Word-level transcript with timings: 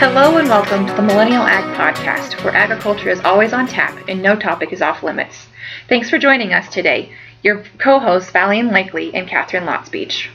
Hello 0.00 0.38
and 0.38 0.48
welcome 0.48 0.86
to 0.86 0.94
the 0.94 1.02
Millennial 1.02 1.42
Ag 1.42 1.76
Podcast, 1.76 2.42
where 2.42 2.54
agriculture 2.54 3.10
is 3.10 3.20
always 3.20 3.52
on 3.52 3.66
tap 3.66 3.94
and 4.08 4.22
no 4.22 4.34
topic 4.34 4.72
is 4.72 4.80
off 4.80 5.02
limits. 5.02 5.48
Thanks 5.90 6.08
for 6.08 6.18
joining 6.18 6.54
us 6.54 6.72
today. 6.72 7.12
Your 7.42 7.64
co-hosts 7.76 8.32
Valian 8.32 8.72
Likely 8.72 9.14
and 9.14 9.28
Catherine 9.28 9.64
Lotsbeach. 9.64 10.28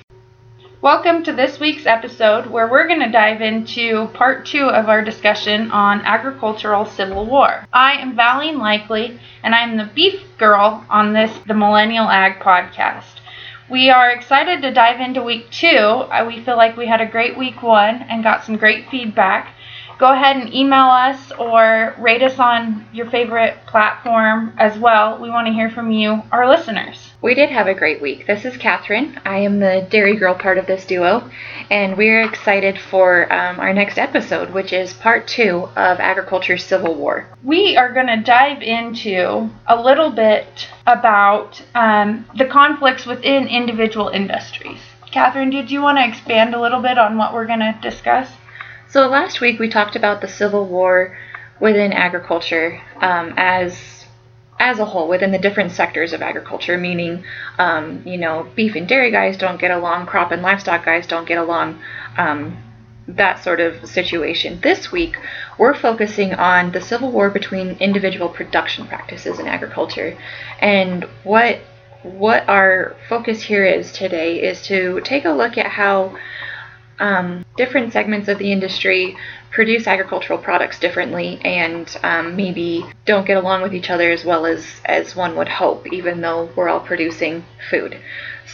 Welcome 0.83 1.23
to 1.23 1.33
this 1.33 1.59
week's 1.59 1.88
episode 1.88 2.46
where 2.46 2.70
we're 2.70 2.88
going 2.88 2.99
to 2.99 3.12
dive 3.12 3.41
into 3.41 4.05
part 4.14 4.46
two 4.46 4.65
of 4.65 4.88
our 4.88 5.04
discussion 5.04 5.71
on 5.71 6.02
agricultural 6.02 6.86
civil 6.86 7.25
war. 7.25 7.66
I 7.73 7.93
am 7.93 8.16
Valian 8.16 8.59
Likely 8.59 9.20
and 9.41 9.55
I'm 9.55 9.77
the 9.77 9.89
beef 9.95 10.21
girl 10.38 10.86
on 10.91 11.13
this, 11.13 11.36
the 11.47 11.55
Millennial 11.55 12.07
Ag 12.07 12.39
podcast. 12.39 13.16
We 13.68 13.89
are 13.89 14.11
excited 14.11 14.61
to 14.61 14.71
dive 14.71 15.02
into 15.02 15.23
week 15.23 15.50
two. 15.50 15.68
Uh, 15.75 16.23
we 16.27 16.43
feel 16.43 16.55
like 16.55 16.77
we 16.77 16.86
had 16.86 17.02
a 17.02 17.07
great 17.07 17.36
week 17.36 17.63
one 17.63 18.04
and 18.04 18.23
got 18.23 18.45
some 18.45 18.57
great 18.57 18.88
feedback 18.91 19.54
go 19.97 20.11
ahead 20.11 20.37
and 20.37 20.54
email 20.54 20.85
us 20.85 21.31
or 21.39 21.95
rate 21.99 22.21
us 22.21 22.37
on 22.39 22.85
your 22.93 23.09
favorite 23.09 23.55
platform 23.67 24.54
as 24.57 24.77
well. 24.77 25.19
We 25.21 25.29
want 25.29 25.47
to 25.47 25.54
hear 25.54 25.69
from 25.69 25.91
you, 25.91 26.21
our 26.31 26.47
listeners. 26.49 27.11
We 27.21 27.33
did 27.33 27.49
have 27.49 27.68
a 27.68 27.73
great 27.73 28.01
week. 28.01 28.27
This 28.27 28.45
is 28.45 28.57
Catherine. 28.57 29.19
I 29.25 29.37
am 29.39 29.59
the 29.59 29.87
dairy 29.89 30.15
girl 30.15 30.35
part 30.35 30.57
of 30.57 30.68
this 30.68 30.85
duo, 30.85 31.29
and 31.71 31.97
we're 31.97 32.21
excited 32.21 32.77
for 32.77 33.31
um, 33.33 33.59
our 33.59 33.73
next 33.73 33.97
episode, 33.97 34.52
which 34.52 34.73
is 34.73 34.94
part 34.94 35.27
two 35.27 35.69
of 35.75 35.99
Agriculture 35.99 36.57
Civil 36.57 36.95
War. 36.95 37.27
We 37.43 37.77
are 37.77 37.91
going 37.91 38.07
to 38.07 38.17
dive 38.17 38.61
into 38.61 39.49
a 39.66 39.81
little 39.81 40.11
bit 40.11 40.67
about 40.85 41.61
um, 41.73 42.25
the 42.38 42.45
conflicts 42.45 43.05
within 43.05 43.47
individual 43.47 44.09
industries. 44.09 44.81
Catherine, 45.11 45.49
did 45.49 45.71
you 45.71 45.81
want 45.81 45.97
to 45.97 46.05
expand 46.07 46.53
a 46.53 46.61
little 46.61 46.81
bit 46.81 46.97
on 46.97 47.17
what 47.17 47.33
we're 47.33 47.47
going 47.47 47.59
to 47.59 47.80
discuss? 47.81 48.30
So 48.89 49.08
last 49.08 49.42
week 49.42 49.59
we 49.59 49.70
talked 49.70 49.95
about 49.95 50.22
the 50.22 50.28
Civil 50.28 50.66
War 50.66 51.17
within 51.59 51.94
agriculture 51.94 52.81
um, 53.02 53.33
as 53.38 54.05
as 54.58 54.80
a 54.80 54.86
whole 54.86 55.09
within 55.09 55.31
the 55.31 55.38
different 55.38 55.72
sectors 55.72 56.14
of 56.14 56.22
agriculture, 56.22 56.77
meaning, 56.77 57.25
um, 57.59 58.02
you 58.05 58.17
know, 58.17 58.47
beef 58.55 58.75
and 58.75 58.88
dairy 58.88 59.11
guys 59.11 59.36
don't 59.38 59.59
get 59.59 59.72
along, 59.72 60.05
crop 60.05 60.31
and 60.31 60.42
livestock 60.42 60.86
guys 60.86 61.05
don't 61.05 61.27
get 61.27 61.38
along, 61.38 61.77
um, 62.17 62.58
that 63.08 63.44
sort 63.44 63.59
of 63.59 63.86
situation. 63.86 64.59
This 64.61 64.92
week, 64.94 65.17
we're 65.58 65.73
focusing 65.75 66.33
on 66.33 66.72
the 66.72 66.80
civil 66.80 67.11
war 67.11 67.30
between 67.30 67.72
individual 67.81 68.30
production 68.30 68.88
practices 68.88 69.39
in 69.39 69.47
agriculture, 69.47 70.17
and 70.59 71.03
what 71.23 71.59
what 72.03 72.47
our 72.47 72.95
focus 73.09 73.42
here 73.42 73.66
is 73.66 73.92
today 73.92 74.42
is 74.42 74.61
to 74.61 75.02
take 75.02 75.25
a 75.25 75.31
look 75.31 75.58
at 75.58 75.66
how 75.66 76.16
um, 76.99 77.45
different 77.57 77.93
segments 77.93 78.27
of 78.27 78.38
the 78.38 78.51
industry 78.51 79.17
produce 79.51 79.88
agricultural 79.88 80.38
products 80.38 80.79
differently 80.79 81.39
and 81.43 81.97
um, 82.03 82.35
maybe 82.35 82.85
don't 83.05 83.25
get 83.25 83.37
along 83.37 83.61
with 83.61 83.73
each 83.73 83.89
other 83.89 84.11
as 84.11 84.25
well 84.25 84.45
as, 84.45 84.81
as 84.85 85.15
one 85.15 85.35
would 85.35 85.47
hope, 85.47 85.87
even 85.93 86.21
though 86.21 86.49
we're 86.55 86.67
all 86.67 86.81
producing 86.81 87.43
food. 87.69 87.97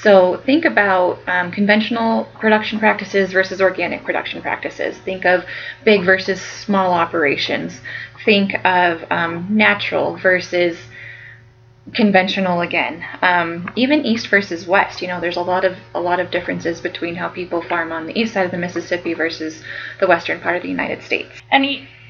So 0.02 0.42
think 0.46 0.66
about 0.66 1.20
um, 1.28 1.52
conventional 1.52 2.26
production 2.40 2.80
practices 2.80 3.32
versus 3.32 3.62
organic 3.62 4.04
production 4.04 4.42
practices. 4.42 4.98
Think 5.00 5.26
of 5.26 5.44
big 5.84 6.04
versus 6.04 6.42
small 6.42 6.94
operations. 6.94 7.82
Think 8.24 8.54
of 8.64 9.04
um, 9.12 9.48
natural 9.50 10.18
versus 10.18 10.78
conventional 11.94 12.62
again. 12.62 13.04
Um, 13.22 13.72
even 13.76 14.06
east 14.06 14.28
versus 14.28 14.68
west, 14.68 15.02
you 15.02 15.08
know, 15.08 15.20
there's 15.20 15.38
a 15.38 15.42
lot 15.42 15.66
of 15.66 15.76
a 15.94 16.00
lot 16.00 16.20
of 16.20 16.32
differences 16.32 16.80
between 16.80 17.16
how 17.16 17.30
people 17.30 17.62
farm 17.62 17.92
on 17.92 18.06
the 18.06 18.18
east 18.20 18.34
side 18.34 18.46
of 18.46 18.52
the 18.52 18.58
Mississippi 18.58 19.14
versus 19.14 19.64
the 20.00 20.08
western 20.08 20.40
part 20.40 20.56
of 20.56 20.62
the 20.64 20.70
United 20.70 21.04
States. 21.04 21.30
And 21.52 21.66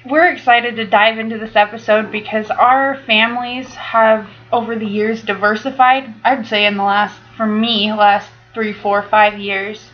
we're 0.06 0.30
excited 0.30 0.76
to 0.76 0.86
dive 0.86 1.20
into 1.20 1.38
this 1.38 1.56
episode 1.56 2.12
because 2.12 2.50
our 2.50 3.02
families 3.06 3.68
have 3.76 4.28
over 4.52 4.76
the 4.76 4.86
years 4.86 5.22
diversified. 5.22 6.14
I'd 6.24 6.48
say 6.48 6.66
in 6.66 6.78
the 6.78 6.84
last, 6.84 7.20
for 7.38 7.46
me, 7.46 7.94
last 7.94 8.30
three, 8.54 8.74
four, 8.74 9.04
five 9.04 9.38
years. 9.38 9.92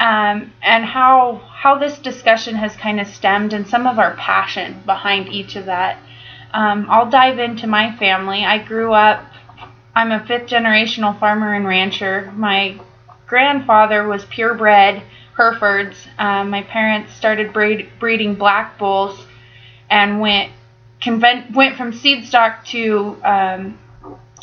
Um, 0.00 0.52
and 0.62 0.84
how 0.84 1.42
how 1.54 1.78
this 1.78 1.98
discussion 1.98 2.56
has 2.56 2.74
kind 2.76 3.00
of 3.00 3.06
stemmed 3.06 3.52
and 3.52 3.66
some 3.66 3.86
of 3.86 3.98
our 3.98 4.14
passion 4.16 4.82
behind 4.84 5.28
each 5.28 5.56
of 5.56 5.66
that 5.66 5.98
um, 6.54 6.86
I'll 6.88 7.10
dive 7.10 7.40
into 7.40 7.66
my 7.66 7.94
family. 7.96 8.44
I 8.44 8.58
grew 8.58 8.92
up, 8.92 9.24
I'm 9.94 10.12
a 10.12 10.24
fifth 10.24 10.46
generational 10.48 11.18
farmer 11.18 11.52
and 11.52 11.66
rancher. 11.66 12.32
My 12.36 12.80
grandfather 13.26 14.06
was 14.06 14.24
purebred 14.24 15.02
Herefords. 15.36 15.96
Um, 16.16 16.50
my 16.50 16.62
parents 16.62 17.12
started 17.14 17.52
breed, 17.52 17.90
breeding 17.98 18.36
black 18.36 18.78
bulls 18.78 19.26
and 19.90 20.20
went 20.20 20.52
went 21.52 21.76
from 21.76 21.92
seed 21.92 22.24
stock 22.24 22.64
to 22.66 23.18
um, 23.24 23.78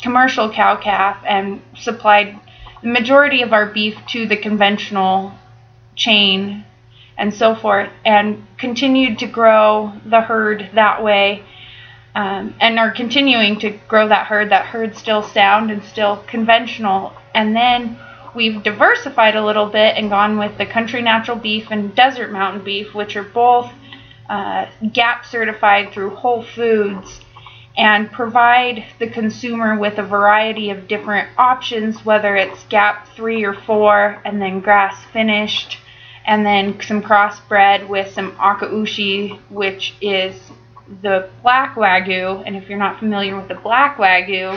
commercial 0.02 0.52
cow 0.52 0.76
calf 0.76 1.16
and 1.26 1.62
supplied 1.76 2.38
the 2.82 2.88
majority 2.88 3.42
of 3.42 3.52
our 3.52 3.66
beef 3.66 3.96
to 4.08 4.26
the 4.26 4.36
conventional 4.36 5.32
chain 5.96 6.64
and 7.16 7.32
so 7.32 7.54
forth 7.54 7.90
and 8.04 8.46
continued 8.58 9.18
to 9.18 9.26
grow 9.26 9.92
the 10.04 10.20
herd 10.20 10.70
that 10.74 11.02
way 11.02 11.42
um, 12.14 12.54
and 12.60 12.78
are 12.78 12.90
continuing 12.90 13.58
to 13.60 13.70
grow 13.88 14.08
that 14.08 14.26
herd. 14.26 14.50
That 14.50 14.66
herd 14.66 14.96
still 14.96 15.22
sound 15.22 15.70
and 15.70 15.82
still 15.84 16.22
conventional. 16.26 17.12
And 17.34 17.56
then 17.56 17.98
we've 18.34 18.62
diversified 18.62 19.36
a 19.36 19.44
little 19.44 19.66
bit 19.66 19.96
and 19.96 20.10
gone 20.10 20.38
with 20.38 20.58
the 20.58 20.66
country 20.66 21.02
natural 21.02 21.36
beef 21.36 21.68
and 21.70 21.94
desert 21.94 22.30
mountain 22.30 22.64
beef, 22.64 22.94
which 22.94 23.16
are 23.16 23.22
both 23.22 23.70
uh, 24.28 24.66
GAP 24.92 25.24
certified 25.26 25.92
through 25.92 26.10
Whole 26.16 26.42
Foods 26.42 27.20
and 27.76 28.12
provide 28.12 28.84
the 28.98 29.08
consumer 29.08 29.78
with 29.78 29.98
a 29.98 30.02
variety 30.02 30.70
of 30.70 30.88
different 30.88 31.28
options, 31.38 32.04
whether 32.04 32.36
it's 32.36 32.64
GAP 32.64 33.08
3 33.16 33.44
or 33.44 33.54
4 33.54 34.20
and 34.24 34.42
then 34.42 34.60
grass 34.60 35.02
finished, 35.12 35.78
and 36.26 36.44
then 36.44 36.78
some 36.82 37.02
crossbred 37.02 37.88
with 37.88 38.12
some 38.12 38.32
Akaushi, 38.32 39.38
which 39.48 39.94
is 40.00 40.34
the 41.02 41.28
black 41.42 41.74
wagyu, 41.76 42.42
and 42.46 42.56
if 42.56 42.68
you're 42.68 42.78
not 42.78 42.98
familiar 42.98 43.36
with 43.36 43.48
the 43.48 43.54
black 43.54 43.96
wagyu, 43.98 44.52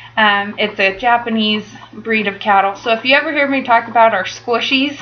um, 0.16 0.54
it's 0.58 0.78
a 0.80 0.96
Japanese 0.98 1.64
breed 1.92 2.26
of 2.26 2.38
cattle. 2.40 2.74
So 2.76 2.92
if 2.92 3.04
you 3.04 3.16
ever 3.16 3.32
hear 3.32 3.48
me 3.48 3.62
talk 3.62 3.88
about 3.88 4.14
our 4.14 4.24
squishies, 4.24 4.98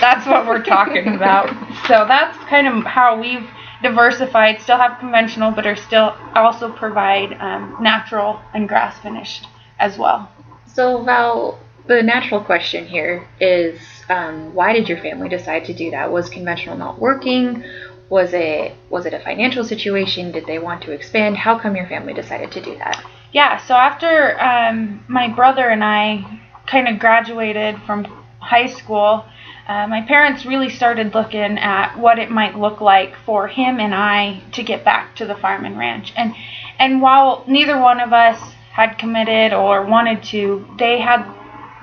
that's 0.00 0.26
what 0.26 0.46
we're 0.46 0.62
talking 0.62 1.08
about. 1.14 1.48
So 1.86 2.04
that's 2.06 2.36
kind 2.48 2.66
of 2.68 2.84
how 2.84 3.20
we've 3.20 3.48
diversified, 3.82 4.60
still 4.60 4.76
have 4.78 4.98
conventional, 4.98 5.50
but 5.50 5.66
are 5.66 5.76
still 5.76 6.14
also 6.34 6.70
provide 6.70 7.32
um, 7.40 7.76
natural 7.80 8.40
and 8.54 8.68
grass 8.68 8.98
finished 9.00 9.46
as 9.78 9.98
well. 9.98 10.30
So 10.66 11.02
Val, 11.02 11.58
the 11.86 12.02
natural 12.02 12.40
question 12.40 12.86
here 12.86 13.26
is, 13.40 13.80
um, 14.08 14.54
why 14.54 14.72
did 14.72 14.88
your 14.88 14.98
family 14.98 15.28
decide 15.28 15.64
to 15.66 15.74
do 15.74 15.90
that? 15.90 16.12
Was 16.12 16.28
conventional 16.28 16.76
not 16.76 16.98
working? 16.98 17.64
Was 18.10 18.32
it 18.34 18.74
was 18.90 19.06
it 19.06 19.14
a 19.14 19.20
financial 19.20 19.64
situation? 19.64 20.32
Did 20.32 20.46
they 20.46 20.58
want 20.58 20.82
to 20.82 20.92
expand? 20.92 21.36
How 21.36 21.58
come 21.58 21.76
your 21.76 21.86
family 21.86 22.12
decided 22.12 22.50
to 22.52 22.60
do 22.60 22.76
that? 22.78 23.02
Yeah, 23.32 23.56
so 23.58 23.74
after 23.74 24.38
um, 24.40 25.04
my 25.06 25.28
brother 25.28 25.68
and 25.68 25.84
I 25.84 26.40
kind 26.66 26.88
of 26.88 26.98
graduated 26.98 27.80
from 27.82 28.04
high 28.40 28.66
school, 28.66 29.24
uh, 29.68 29.86
my 29.86 30.02
parents 30.02 30.44
really 30.44 30.68
started 30.68 31.14
looking 31.14 31.56
at 31.58 31.96
what 31.96 32.18
it 32.18 32.30
might 32.30 32.58
look 32.58 32.80
like 32.80 33.14
for 33.24 33.46
him 33.46 33.78
and 33.78 33.94
I 33.94 34.42
to 34.52 34.64
get 34.64 34.84
back 34.84 35.14
to 35.16 35.26
the 35.26 35.36
farm 35.36 35.64
and 35.64 35.78
ranch. 35.78 36.12
And 36.16 36.34
and 36.80 37.00
while 37.00 37.44
neither 37.46 37.78
one 37.78 38.00
of 38.00 38.12
us 38.12 38.40
had 38.72 38.98
committed 38.98 39.52
or 39.52 39.86
wanted 39.86 40.24
to, 40.24 40.66
they 40.80 40.98
had 40.98 41.24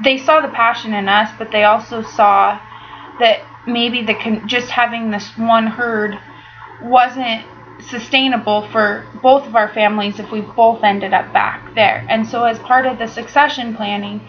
they 0.03 0.17
saw 0.17 0.41
the 0.41 0.49
passion 0.49 0.93
in 0.93 1.07
us, 1.07 1.31
but 1.37 1.51
they 1.51 1.63
also 1.63 2.01
saw 2.01 2.59
that 3.19 3.39
maybe 3.67 4.03
the 4.03 4.13
con- 4.15 4.47
just 4.47 4.69
having 4.69 5.11
this 5.11 5.37
one 5.37 5.67
herd 5.67 6.17
wasn't 6.81 7.45
sustainable 7.89 8.67
for 8.69 9.05
both 9.21 9.45
of 9.45 9.55
our 9.55 9.71
families 9.73 10.19
if 10.19 10.31
we 10.31 10.41
both 10.41 10.83
ended 10.83 11.13
up 11.13 11.31
back 11.33 11.73
there. 11.75 12.05
And 12.09 12.27
so 12.27 12.43
as 12.45 12.57
part 12.59 12.85
of 12.85 12.97
the 12.97 13.07
succession 13.07 13.75
planning, 13.75 14.21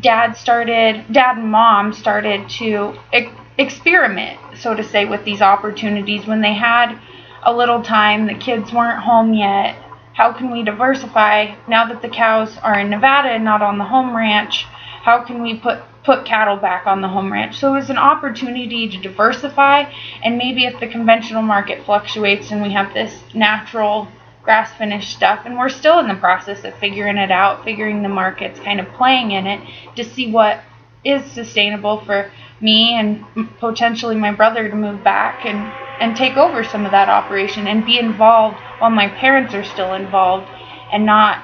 dad 0.00 0.34
started 0.36 1.04
dad 1.12 1.38
and 1.38 1.50
mom 1.50 1.92
started 1.92 2.48
to 2.48 2.94
e- 3.14 3.28
experiment, 3.58 4.38
so 4.58 4.74
to 4.74 4.84
say, 4.84 5.04
with 5.04 5.24
these 5.24 5.42
opportunities 5.42 6.26
when 6.26 6.40
they 6.40 6.54
had 6.54 6.98
a 7.42 7.54
little 7.54 7.82
time, 7.82 8.26
the 8.26 8.34
kids 8.34 8.72
weren't 8.72 9.02
home 9.02 9.34
yet. 9.34 9.76
How 10.14 10.32
can 10.32 10.50
we 10.50 10.62
diversify 10.62 11.54
now 11.66 11.86
that 11.86 12.02
the 12.02 12.08
cows 12.08 12.58
are 12.58 12.78
in 12.78 12.90
Nevada 12.90 13.30
and 13.30 13.44
not 13.44 13.62
on 13.62 13.78
the 13.78 13.84
home 13.84 14.14
ranch? 14.14 14.64
How 15.02 15.24
can 15.24 15.42
we 15.42 15.58
put 15.58 15.78
put 16.04 16.24
cattle 16.24 16.56
back 16.56 16.86
on 16.86 17.00
the 17.00 17.08
home 17.08 17.32
ranch. 17.32 17.58
So 17.58 17.74
it 17.74 17.78
was 17.78 17.90
an 17.90 17.98
opportunity 17.98 18.88
to 18.88 18.96
diversify, 18.98 19.92
and 20.24 20.38
maybe 20.38 20.64
if 20.64 20.80
the 20.80 20.88
conventional 20.88 21.42
market 21.42 21.84
fluctuates 21.84 22.50
and 22.50 22.62
we 22.62 22.72
have 22.72 22.94
this 22.94 23.22
natural 23.34 24.08
grass 24.42 24.72
finished 24.72 25.14
stuff, 25.14 25.42
and 25.44 25.58
we're 25.58 25.68
still 25.68 25.98
in 25.98 26.08
the 26.08 26.14
process 26.14 26.64
of 26.64 26.74
figuring 26.76 27.18
it 27.18 27.30
out, 27.30 27.64
figuring 27.64 28.02
the 28.02 28.08
markets, 28.08 28.58
kind 28.60 28.80
of 28.80 28.88
playing 28.94 29.32
in 29.32 29.46
it 29.46 29.60
to 29.96 30.04
see 30.04 30.30
what 30.30 30.60
is 31.04 31.30
sustainable 31.32 32.00
for 32.04 32.30
me 32.60 32.94
and 32.94 33.24
potentially 33.58 34.16
my 34.16 34.32
brother 34.32 34.68
to 34.68 34.76
move 34.76 35.02
back 35.02 35.44
and 35.46 35.72
and 36.00 36.16
take 36.16 36.36
over 36.36 36.64
some 36.64 36.84
of 36.84 36.92
that 36.92 37.08
operation 37.08 37.66
and 37.66 37.84
be 37.84 37.98
involved 37.98 38.56
while 38.78 38.90
my 38.90 39.08
parents 39.08 39.54
are 39.54 39.64
still 39.64 39.94
involved 39.94 40.46
and 40.92 41.04
not 41.04 41.42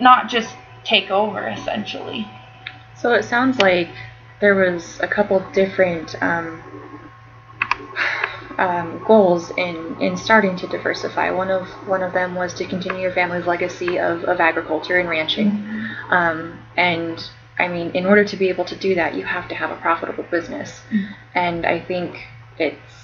not 0.00 0.28
just 0.28 0.54
take 0.84 1.10
over 1.10 1.48
essentially. 1.48 2.26
So 3.00 3.12
it 3.12 3.24
sounds 3.24 3.58
like 3.58 3.88
there 4.40 4.54
was 4.54 4.98
a 5.00 5.08
couple 5.08 5.40
different 5.52 6.20
um, 6.22 6.62
um, 8.58 9.02
goals 9.06 9.50
in, 9.56 9.96
in 10.00 10.16
starting 10.16 10.56
to 10.56 10.66
diversify. 10.66 11.30
One 11.30 11.50
of 11.50 11.68
one 11.86 12.02
of 12.02 12.12
them 12.12 12.34
was 12.34 12.54
to 12.54 12.64
continue 12.64 13.02
your 13.02 13.12
family's 13.12 13.46
legacy 13.46 13.98
of, 13.98 14.24
of 14.24 14.40
agriculture 14.40 14.98
and 14.98 15.08
ranching. 15.08 15.50
Mm-hmm. 15.50 16.12
Um, 16.12 16.58
and 16.76 17.30
I 17.58 17.68
mean, 17.68 17.90
in 17.92 18.06
order 18.06 18.24
to 18.24 18.36
be 18.36 18.48
able 18.48 18.64
to 18.66 18.76
do 18.76 18.94
that, 18.96 19.14
you 19.14 19.24
have 19.24 19.48
to 19.48 19.54
have 19.54 19.70
a 19.70 19.76
profitable 19.76 20.24
business. 20.24 20.80
Mm-hmm. 20.90 21.12
And 21.34 21.66
I 21.66 21.80
think 21.80 22.18
it's 22.58 22.98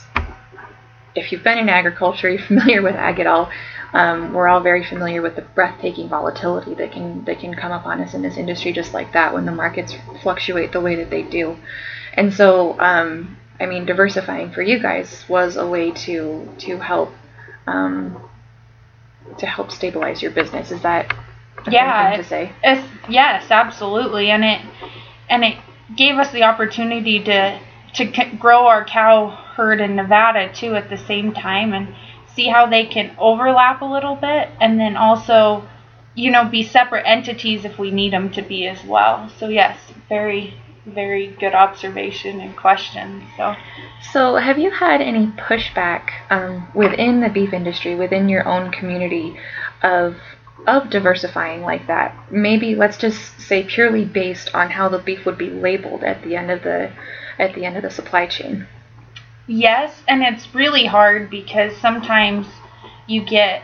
if 1.15 1.31
you've 1.31 1.45
been 1.45 1.59
in 1.59 1.69
agriculture, 1.69 2.29
you're 2.29 2.43
familiar 2.47 2.83
with 2.83 2.97
ag 2.97 3.21
at 3.21 3.27
all. 3.27 3.51
Um, 3.95 4.35
we're 4.35 4.49
all 4.49 4.61
very 4.61 4.85
familiar 4.85 5.23
with 5.23 5.37
the 5.37 5.43
breathtaking 5.43 6.09
volatility 6.09 6.75
that 6.75 6.91
can 6.91 7.25
that 7.27 7.39
can 7.39 7.55
come 7.55 7.71
upon 7.71 8.01
us 8.01 8.13
in 8.13 8.23
this 8.23 8.37
industry, 8.37 8.73
just 8.73 8.93
like 8.93 9.13
that, 9.13 9.33
when 9.33 9.47
the 9.47 9.53
markets 9.53 9.95
fluctuate 10.21 10.73
the 10.73 10.81
way 10.81 10.97
that 10.97 11.11
they 11.11 11.23
do. 11.23 11.57
And 12.15 12.35
so, 12.35 12.79
um, 12.81 13.37
I 13.61 13.67
mean, 13.67 13.87
diversifying 13.87 14.51
for 14.51 14.63
you 14.63 14.81
guys 14.81 15.25
was 15.29 15.57
a 15.57 15.67
way 15.67 15.93
to 15.93 16.49
to 16.59 16.79
help 16.79 17.13
um, 17.69 18.21
to 19.39 19.47
help 19.47 19.71
stabilize 19.71 20.21
your 20.21 20.33
business. 20.33 20.73
Is 20.73 20.83
that 20.83 21.17
yeah? 21.71 22.17
to 22.17 22.25
say? 22.25 22.53
It's, 22.65 22.87
yes, 23.09 23.49
absolutely, 23.49 24.31
and 24.31 24.45
it 24.45 24.61
and 25.31 25.45
it 25.45 25.57
gave 25.97 26.17
us 26.17 26.33
the 26.33 26.43
opportunity 26.43 27.23
to 27.23 27.61
to 27.95 28.05
grow 28.41 28.67
our 28.67 28.85
cow 28.85 29.29
herd 29.29 29.81
in 29.81 29.95
Nevada 29.95 30.53
too 30.53 30.75
at 30.75 30.91
the 30.91 30.97
same 30.97 31.33
time 31.33 31.73
and 31.73 31.95
see 32.35 32.49
how 32.49 32.67
they 32.67 32.87
can 32.87 33.15
overlap 33.19 33.83
a 33.83 33.85
little 33.85 34.17
bit 34.17 34.49
and 34.61 34.79
then 34.79 34.97
also 34.97 35.67
you 36.15 36.31
know 36.31 36.45
be 36.45 36.63
separate 36.63 37.05
entities 37.07 37.65
if 37.65 37.79
we 37.79 37.91
need 37.91 38.13
them 38.13 38.31
to 38.31 38.43
be 38.43 38.67
as 38.67 38.85
well. 38.85 39.31
So 39.39 39.49
yes, 39.49 39.79
very 40.09 40.55
very 40.87 41.29
good 41.29 41.55
observation 41.55 42.41
and 42.41 42.57
question. 42.57 43.27
So, 43.37 43.55
so 44.13 44.37
have 44.37 44.59
you 44.59 44.71
had 44.71 45.01
any 45.01 45.29
pushback 45.29 46.11
um, 46.31 46.69
within 46.75 47.21
the 47.21 47.29
beef 47.29 47.53
industry, 47.53 47.95
within 47.95 48.29
your 48.29 48.47
own 48.47 48.71
community, 48.71 49.37
of 49.83 50.17
of 50.67 50.91
diversifying 50.91 51.63
like 51.63 51.87
that? 51.87 52.15
Maybe 52.31 52.75
let's 52.75 52.97
just 52.99 53.41
say 53.41 53.65
purely 53.65 54.05
based 54.05 54.55
on 54.55 54.71
how 54.71 54.89
the 54.89 54.99
beef 54.99 55.25
would 55.27 55.39
be 55.39 55.51
labeled 55.51 56.05
at 56.05 56.23
the 56.23 56.37
end 56.37 56.51
of 56.51 56.63
the 56.63 56.93
at 57.39 57.55
the 57.55 57.65
end 57.65 57.77
of 57.77 57.83
the 57.83 57.91
supply 57.91 58.27
chain. 58.27 58.67
Yes, 59.47 60.03
and 60.09 60.23
it's 60.23 60.55
really 60.55 60.87
hard 60.87 61.31
because 61.31 61.77
sometimes 61.77 62.47
you 63.07 63.25
get 63.25 63.63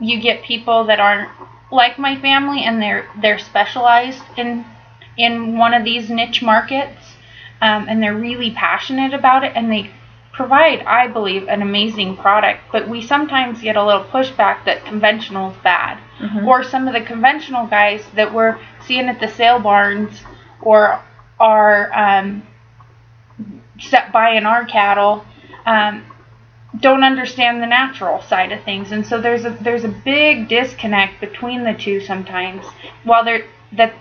you 0.00 0.20
get 0.20 0.42
people 0.42 0.84
that 0.84 1.00
aren't 1.00 1.30
like 1.70 1.98
my 1.98 2.20
family 2.20 2.64
and 2.64 2.82
they're 2.82 3.08
they're 3.20 3.38
specialized 3.38 4.22
in 4.36 4.64
in 5.16 5.56
one 5.56 5.72
of 5.72 5.84
these 5.84 6.10
niche 6.10 6.42
markets, 6.42 7.14
um, 7.62 7.86
and 7.88 8.02
they're 8.02 8.16
really 8.16 8.50
passionate 8.50 9.14
about 9.14 9.44
it, 9.44 9.52
and 9.54 9.72
they 9.72 9.90
provide, 10.32 10.82
I 10.82 11.08
believe, 11.08 11.48
an 11.48 11.62
amazing 11.62 12.16
product. 12.16 12.60
But 12.70 12.88
we 12.88 13.00
sometimes 13.00 13.62
get 13.62 13.76
a 13.76 13.84
little 13.84 14.04
pushback 14.04 14.64
that 14.66 14.84
conventional 14.84 15.52
is 15.52 15.56
bad, 15.62 15.98
mm-hmm. 16.20 16.46
or 16.46 16.62
some 16.62 16.86
of 16.86 16.92
the 16.94 17.00
conventional 17.00 17.66
guys 17.66 18.04
that 18.14 18.34
we're 18.34 18.58
seeing 18.86 19.08
at 19.08 19.20
the 19.20 19.28
sale 19.28 19.58
barns 19.58 20.22
or 20.60 21.00
are 21.38 21.90
um, 21.94 22.42
set 23.80 24.12
buying 24.12 24.44
our 24.44 24.64
cattle. 24.64 25.24
Um, 25.64 26.04
don't 26.80 27.04
understand 27.04 27.62
the 27.62 27.66
natural 27.66 28.20
side 28.22 28.52
of 28.52 28.62
things 28.64 28.92
and 28.92 29.06
so 29.06 29.18
there's 29.18 29.46
a 29.46 29.50
there's 29.62 29.84
a 29.84 29.88
big 29.88 30.46
disconnect 30.46 31.18
between 31.20 31.64
the 31.64 31.72
two 31.72 32.00
sometimes 32.00 32.66
while 33.04 33.24
there 33.24 33.46
that 33.72 33.94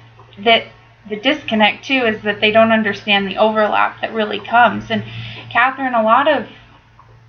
that 0.44 0.66
the 1.10 1.16
disconnect 1.16 1.86
too 1.86 2.06
is 2.06 2.22
that 2.24 2.42
they 2.42 2.51
don't 2.51 2.72
understand 2.72 3.27
the 3.27 3.38
overlap 3.38 4.01
that 4.01 4.13
really 4.13 4.39
comes. 4.39 4.89
And 4.89 5.04
Catherine, 5.51 5.94
a 5.94 6.04
lot 6.04 6.27
of 6.27 6.48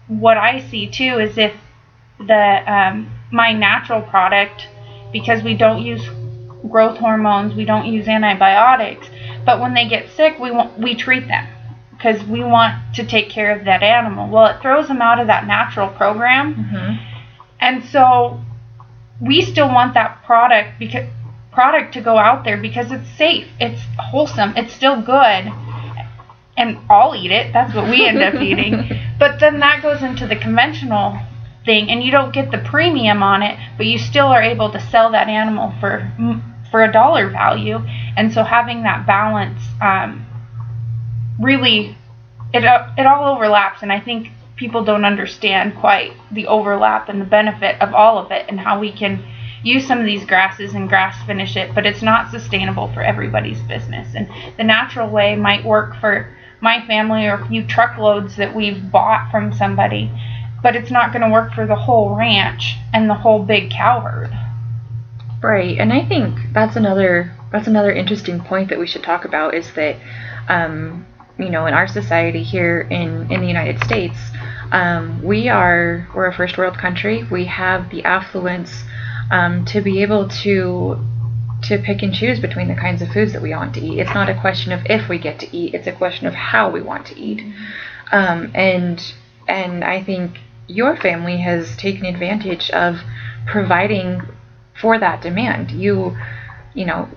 what 0.09 0.39
I 0.39 0.67
see 0.69 0.89
too 0.89 1.19
is 1.19 1.37
if 1.37 1.55
the 2.19 2.73
um, 2.73 3.11
my 3.31 3.53
natural 3.53 4.01
product, 4.03 4.69
because 5.13 5.43
we 5.43 5.55
don't 5.55 5.83
use 5.83 6.03
growth 6.71 6.97
hormones, 6.97 7.55
we 7.55 7.65
don't 7.65 7.87
use 7.87 8.09
antibiotics, 8.09 9.09
but 9.45 9.61
when 9.61 9.75
they 9.75 9.87
get 9.87 10.09
sick, 10.11 10.39
we 10.39 10.51
want 10.51 10.79
we 10.79 10.95
treat 10.95 11.29
them 11.29 11.47
because 11.97 12.23
we 12.25 12.45
want 12.45 12.95
to 12.95 13.07
take 13.07 13.31
care 13.31 13.57
of 13.57 13.65
that 13.65 13.83
animal. 13.83 14.29
Well, 14.29 14.47
it 14.47 14.61
throws 14.61 14.89
them 14.89 15.01
out 15.01 15.19
of 15.19 15.27
that 15.29 15.47
natural 15.47 15.89
program, 15.89 16.55
mm-hmm. 16.55 17.25
and 17.61 17.85
so 17.85 18.41
we 19.21 19.43
still 19.43 19.69
want 19.69 19.95
that 19.95 20.23
product 20.25 20.79
because 20.79 21.09
product 21.57 21.95
to 21.95 22.03
go 22.03 22.19
out 22.19 22.45
there 22.45 22.59
because 22.59 22.93
it's 22.93 23.09
safe, 23.17 23.49
it's 23.59 23.81
wholesome, 23.99 24.55
it's 24.57 24.75
still 24.75 25.01
good. 25.01 25.51
And 26.59 26.79
I'll 26.89 27.15
eat 27.17 27.31
it. 27.31 27.53
That's 27.53 27.75
what 27.75 27.89
we 27.89 28.07
end 28.07 28.23
up 28.23 28.35
eating. 28.43 28.91
But 29.19 29.41
then 29.41 29.61
that 29.61 29.83
goes 29.83 30.03
into 30.03 30.27
the 30.27 30.37
conventional 30.37 31.19
thing 31.65 31.91
and 31.91 32.03
you 32.03 32.11
don't 32.11 32.33
get 32.33 32.51
the 32.51 32.59
premium 32.59 33.23
on 33.23 33.43
it, 33.43 33.59
but 33.79 33.87
you 33.87 33.99
still 33.99 34.27
are 34.27 34.43
able 34.43 34.71
to 34.71 34.81
sell 34.91 35.11
that 35.13 35.29
animal 35.29 35.73
for 35.81 36.13
for 36.71 36.85
a 36.85 36.93
dollar 36.93 37.31
value. 37.31 37.79
And 38.17 38.33
so 38.33 38.43
having 38.43 38.83
that 38.83 39.07
balance 39.07 39.63
um, 39.81 40.27
really 41.39 41.97
it 42.53 42.65
it 42.97 43.07
all 43.07 43.35
overlaps 43.35 43.83
and 43.83 43.93
I 43.93 44.01
think 44.01 44.29
people 44.57 44.85
don't 44.85 45.05
understand 45.05 45.77
quite 45.77 46.13
the 46.33 46.47
overlap 46.47 47.09
and 47.09 47.21
the 47.21 47.27
benefit 47.27 47.81
of 47.81 47.95
all 47.95 48.19
of 48.19 48.31
it 48.31 48.47
and 48.49 48.59
how 48.59 48.81
we 48.81 48.91
can 48.91 49.23
use 49.63 49.87
some 49.87 49.99
of 49.99 50.07
these 50.07 50.25
grasses 50.25 50.75
and 50.75 50.89
grass 50.89 51.23
finish 51.27 51.57
it, 51.57 51.75
but 51.75 51.87
it's 51.87 52.03
not 52.03 52.31
sustainable 52.31 52.93
for 52.93 53.03
everybody's 53.03 53.61
business. 53.63 54.15
And 54.15 54.29
the 54.57 54.65
natural 54.65 55.11
way 55.11 55.35
might 55.37 55.65
work 55.65 55.97
for 56.01 56.33
my 56.61 56.87
family 56.87 57.27
or 57.27 57.35
a 57.35 57.49
few 57.49 57.67
truckloads 57.67 58.37
that 58.37 58.55
we've 58.55 58.91
bought 58.91 59.31
from 59.31 59.53
somebody, 59.53 60.11
but 60.63 60.77
it's 60.77 60.91
not 60.91 61.13
going 61.13 61.23
to 61.23 61.31
work 61.31 61.53
for 61.53 61.67
the 61.67 61.77
whole 61.77 62.17
ranch 62.17 62.77
and 62.95 63.11
the 63.11 63.15
whole 63.15 63.45
big 63.45 63.71
cow 63.71 64.01
herd. 64.01 64.31
Right, 65.43 65.79
and 65.79 65.93
I 65.93 66.07
think 66.07 66.39
that's 66.53 66.77
another 66.77 67.33
that's 67.53 67.69
another 67.69 67.93
interesting 67.93 68.41
point 68.41 68.71
that 68.71 68.79
we 68.79 68.87
should 68.87 69.05
talk 69.05 69.25
about 69.25 69.55
is 69.55 69.73
that 69.75 69.97
um, 70.49 71.07
you 71.39 71.51
know 71.51 71.67
in 71.67 71.75
our 71.75 71.87
society 71.87 72.43
here 72.43 72.81
in 72.81 73.31
in 73.31 73.41
the 73.41 73.47
United 73.47 73.83
States 73.85 74.19
um, 74.73 75.23
we 75.23 75.49
are 75.49 76.09
we're 76.15 76.27
a 76.27 76.35
first 76.35 76.59
world 76.59 76.77
country 76.79 77.25
we 77.31 77.45
have 77.45 77.91
the 77.91 78.05
affluence 78.05 78.85
um, 79.31 79.65
to 79.65 79.81
be 79.81 80.03
able 80.03 80.29
to 80.29 80.99
to 81.63 81.79
pick 81.79 82.03
and 82.03 82.15
choose 82.15 82.39
between 82.39 82.69
the 82.69 82.75
kinds 82.75 83.03
of 83.03 83.09
foods 83.09 83.33
that 83.33 83.43
we 83.43 83.51
want 83.51 83.75
to 83.75 83.81
eat. 83.81 83.99
It's 83.99 84.15
not 84.15 84.29
a 84.29 84.39
question 84.41 84.73
of 84.73 84.85
if 84.87 85.09
we 85.09 85.19
get 85.19 85.39
to 85.41 85.57
eat; 85.57 85.75
it's 85.75 85.87
a 85.87 85.93
question 85.93 86.27
of 86.27 86.35
how 86.35 86.71
we 86.71 86.83
want 86.83 87.07
to 87.07 87.19
eat. 87.19 87.43
Um, 88.13 88.53
and 88.55 89.03
and 89.49 89.85
I 89.85 90.03
think 90.03 90.39
your 90.69 90.97
family 90.97 91.39
has 91.39 91.77
taken 91.77 92.05
advantage 92.05 92.71
of 92.71 93.01
providing 93.47 94.23
for 94.81 94.99
that 94.99 95.23
demand. 95.23 95.71
You 95.71 96.17
you 96.75 96.85
know 96.85 97.09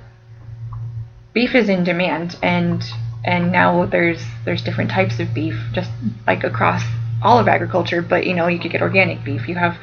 beef 1.33 1.53
is 1.53 1.69
in 1.69 1.83
demand 1.83 2.37
and 2.41 2.83
and 3.25 3.51
now 3.51 3.85
there's 3.85 4.21
there's 4.45 4.61
different 4.61 4.89
types 4.89 5.19
of 5.19 5.33
beef 5.33 5.55
just 5.73 5.91
like 6.25 6.43
across 6.43 6.83
all 7.23 7.37
of 7.37 7.47
agriculture 7.47 8.01
but 8.01 8.25
you 8.25 8.33
know 8.33 8.47
you 8.47 8.59
could 8.59 8.71
get 8.71 8.81
organic 8.81 9.23
beef 9.23 9.47
you 9.47 9.55
have 9.55 9.77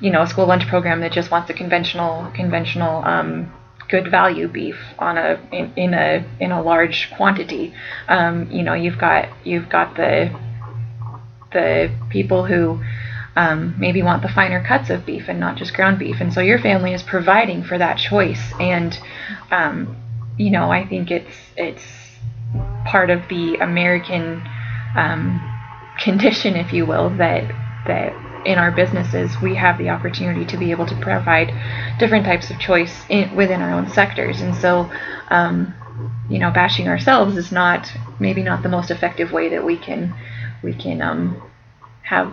you 0.00 0.10
know 0.10 0.22
a 0.22 0.26
school 0.26 0.46
lunch 0.46 0.66
program 0.68 1.00
that 1.00 1.12
just 1.12 1.30
wants 1.30 1.48
a 1.50 1.54
conventional 1.54 2.30
conventional 2.34 3.02
um, 3.04 3.52
good 3.88 4.10
value 4.10 4.48
beef 4.48 4.76
on 4.98 5.16
a 5.16 5.40
in, 5.50 5.72
in 5.76 5.94
a 5.94 6.24
in 6.40 6.52
a 6.52 6.62
large 6.62 7.10
quantity. 7.16 7.74
Um, 8.08 8.50
you 8.50 8.62
know 8.62 8.74
you've 8.74 8.98
got 8.98 9.28
you've 9.44 9.68
got 9.68 9.96
the 9.96 10.30
the 11.52 11.90
people 12.10 12.44
who 12.44 12.82
um, 13.34 13.74
maybe 13.78 14.02
want 14.02 14.22
the 14.22 14.28
finer 14.28 14.62
cuts 14.62 14.90
of 14.90 15.06
beef 15.06 15.24
and 15.28 15.40
not 15.40 15.56
just 15.56 15.74
ground 15.74 15.98
beef, 15.98 16.16
and 16.20 16.32
so 16.32 16.40
your 16.40 16.58
family 16.58 16.92
is 16.92 17.02
providing 17.02 17.64
for 17.64 17.78
that 17.78 17.98
choice. 17.98 18.52
And 18.60 18.98
um, 19.50 19.96
you 20.36 20.50
know 20.50 20.70
I 20.70 20.86
think 20.86 21.10
it's 21.10 21.36
it's 21.56 21.82
part 22.86 23.10
of 23.10 23.28
the 23.28 23.56
American 23.56 24.46
um, 24.96 25.40
condition, 25.98 26.56
if 26.56 26.72
you 26.72 26.86
will, 26.86 27.10
that 27.16 27.44
that 27.86 28.12
in 28.44 28.58
our 28.58 28.70
businesses, 28.70 29.40
we 29.42 29.54
have 29.54 29.78
the 29.78 29.90
opportunity 29.90 30.44
to 30.46 30.56
be 30.56 30.70
able 30.70 30.86
to 30.86 30.96
provide 30.96 31.52
different 31.98 32.24
types 32.24 32.50
of 32.50 32.58
choice 32.58 33.04
in, 33.08 33.34
within 33.34 33.60
our 33.60 33.72
own 33.72 33.90
sectors. 33.90 34.40
And 34.40 34.54
so, 34.54 34.90
um, 35.28 35.74
you 36.30 36.38
know, 36.38 36.50
bashing 36.50 36.88
ourselves 36.88 37.36
is 37.36 37.50
not 37.50 37.90
maybe 38.20 38.42
not 38.42 38.62
the 38.62 38.68
most 38.68 38.90
effective 38.90 39.32
way 39.32 39.48
that 39.48 39.64
we 39.64 39.76
can 39.76 40.14
we 40.62 40.72
can 40.74 41.02
um, 41.02 41.42
have 42.02 42.32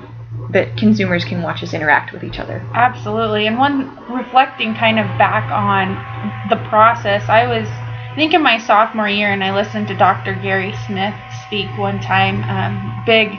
that 0.52 0.78
consumers 0.78 1.24
can 1.26 1.42
watch 1.42 1.64
us 1.64 1.74
interact 1.74 2.12
with 2.14 2.24
each 2.24 2.40
other. 2.40 2.60
Absolutely. 2.74 3.48
And 3.48 3.58
one 3.58 3.96
reflecting 4.12 4.76
kind 4.76 5.00
of 5.00 5.06
back 5.18 5.50
on 5.52 6.50
the 6.50 6.58
process, 6.70 7.28
I 7.30 7.48
was 7.48 7.68
I 8.16 8.18
think 8.18 8.34
in 8.34 8.42
my 8.42 8.60
sophomore 8.60 9.10
year, 9.10 9.34
and 9.34 9.44
I 9.44 9.54
listened 9.54 9.90
to 9.90 9.94
Dr. 9.94 10.36
Gary 10.36 10.74
Smith 10.88 11.14
speak 11.46 11.68
one 11.78 12.00
time. 12.00 12.44
Um, 12.44 13.04
big 13.06 13.38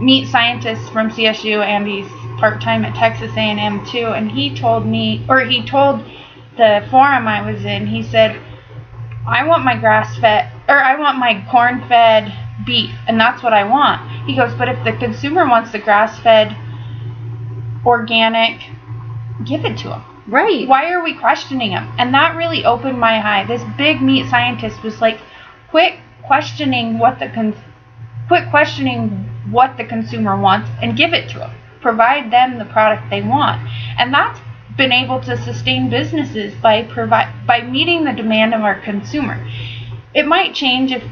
meat 0.00 0.26
scientist 0.26 0.90
from 0.90 1.08
CSU, 1.08 1.64
and 1.64 1.86
he's 1.86 2.08
part 2.40 2.60
time 2.60 2.84
at 2.84 2.96
Texas 2.96 3.30
A&M 3.36 3.86
too. 3.86 4.08
And 4.08 4.28
he 4.28 4.52
told 4.56 4.84
me, 4.86 5.24
or 5.28 5.42
he 5.42 5.64
told 5.64 6.00
the 6.56 6.84
forum 6.90 7.28
I 7.28 7.48
was 7.48 7.64
in, 7.64 7.86
he 7.86 8.02
said, 8.02 8.42
"I 9.24 9.44
want 9.44 9.62
my 9.62 9.76
grass 9.76 10.18
fed, 10.18 10.50
or 10.68 10.82
I 10.82 10.96
want 10.98 11.18
my 11.18 11.46
corn 11.48 11.86
fed 11.86 12.36
beef, 12.66 12.90
and 13.06 13.20
that's 13.20 13.44
what 13.44 13.52
I 13.52 13.62
want." 13.62 14.00
He 14.26 14.34
goes, 14.34 14.52
"But 14.56 14.68
if 14.68 14.82
the 14.82 14.94
consumer 14.94 15.46
wants 15.46 15.70
the 15.70 15.78
grass 15.78 16.18
fed, 16.18 16.56
organic, 17.86 18.68
give 19.44 19.64
it 19.64 19.78
to 19.78 19.90
them." 19.90 20.17
Right. 20.28 20.68
Why 20.68 20.92
are 20.92 21.02
we 21.02 21.14
questioning 21.14 21.70
him? 21.70 21.88
And 21.98 22.12
that 22.12 22.36
really 22.36 22.64
opened 22.64 23.00
my 23.00 23.16
eye. 23.26 23.46
This 23.46 23.62
big 23.78 24.02
meat 24.02 24.28
scientist 24.28 24.82
was 24.82 25.00
like, 25.00 25.18
quit 25.70 25.94
questioning 26.26 26.98
what 26.98 27.18
the 27.18 27.28
con- 27.28 27.56
quit 28.28 28.50
questioning 28.50 29.08
what 29.50 29.78
the 29.78 29.84
consumer 29.84 30.38
wants 30.38 30.68
and 30.82 30.96
give 30.96 31.14
it 31.14 31.30
to 31.30 31.38
them. 31.38 31.50
Provide 31.80 32.30
them 32.30 32.58
the 32.58 32.66
product 32.66 33.08
they 33.08 33.22
want. 33.22 33.66
And 33.98 34.12
that's 34.12 34.38
been 34.76 34.92
able 34.92 35.20
to 35.20 35.36
sustain 35.36 35.88
businesses 35.88 36.54
by 36.60 36.82
provide 36.82 37.46
by 37.46 37.62
meeting 37.62 38.04
the 38.04 38.12
demand 38.12 38.54
of 38.54 38.60
our 38.60 38.78
consumer. 38.80 39.42
It 40.14 40.26
might 40.26 40.54
change 40.54 40.92
if 40.92 41.02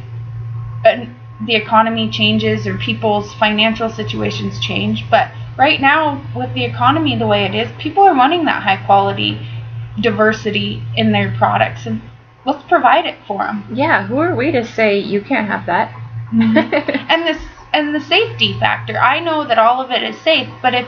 uh, 0.85 1.07
the 1.47 1.57
economy 1.57 2.11
changes 2.11 2.67
or 2.67 2.77
people's 2.77 3.33
financial 3.35 3.89
situations 3.89 4.61
change, 4.61 5.05
but 5.11 5.31
right 5.57 5.81
now 5.81 6.25
with 6.35 6.53
the 6.55 6.65
economy 6.65 7.17
the 7.17 7.27
way 7.27 7.45
it 7.45 7.55
is, 7.55 7.69
people 7.79 8.03
are 8.03 8.15
wanting 8.15 8.45
that 8.45 8.63
high 8.63 8.85
quality 8.85 9.47
diversity 10.01 10.83
in 10.97 11.13
their 11.13 11.35
products 11.39 11.87
and 11.87 12.03
let's 12.45 12.63
provide 12.69 13.07
it 13.07 13.17
for 13.27 13.45
them. 13.45 13.67
Yeah, 13.73 14.07
who 14.07 14.19
are 14.19 14.35
we 14.35 14.53
to 14.53 14.65
say 14.65 14.99
you 14.99 15.21
can't 15.21 15.49
have 15.49 15.67
that? 15.67 15.91
Mm-hmm. 16.33 16.57
and 17.11 17.27
this 17.27 17.43
and 17.73 17.95
the 17.95 18.01
safety 18.01 18.59
factor. 18.59 18.99
I 18.99 19.21
know 19.21 19.47
that 19.47 19.59
all 19.59 19.83
of 19.83 19.91
it 19.91 20.03
is 20.03 20.19
safe, 20.21 20.49
but 20.63 20.75
if 20.75 20.87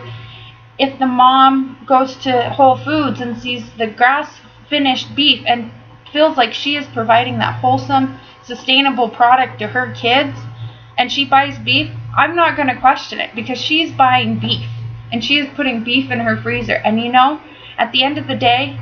if 0.79 0.99
the 0.99 1.07
mom 1.07 1.85
goes 1.87 2.17
to 2.19 2.51
Whole 2.51 2.77
Foods 2.77 3.21
and 3.21 3.37
sees 3.37 3.71
the 3.79 3.89
grass 3.89 4.41
finished 4.69 5.15
beef 5.15 5.43
and 5.47 5.73
feels 6.13 6.37
like 6.37 6.55
she 6.55 6.77
is 6.77 6.87
providing 6.87 7.39
that 7.39 7.61
wholesome, 7.61 8.19
sustainable 8.45 9.09
product 9.09 9.59
to 9.59 9.67
her 9.69 9.93
kids 9.93 10.39
and 10.97 11.11
she 11.11 11.25
buys 11.25 11.59
beef, 11.59 11.91
I'm 12.17 12.35
not 12.35 12.57
going 12.57 12.69
to 12.69 12.81
question 12.81 13.21
it 13.21 13.35
because 13.35 13.61
she's 13.61 13.93
buying 13.93 14.39
beef 14.39 14.69
and 15.13 15.25
she 15.25 15.39
is 15.39 15.49
putting 15.55 15.85
beef 15.85 16.11
in 16.11 16.21
her 16.21 16.37
freezer. 16.41 16.75
And 16.75 17.01
you 17.01 17.11
know, 17.11 17.41
at 17.77 17.93
the 17.93 18.03
end 18.03 18.19
of 18.19 18.27
the 18.27 18.37
day, 18.37 18.79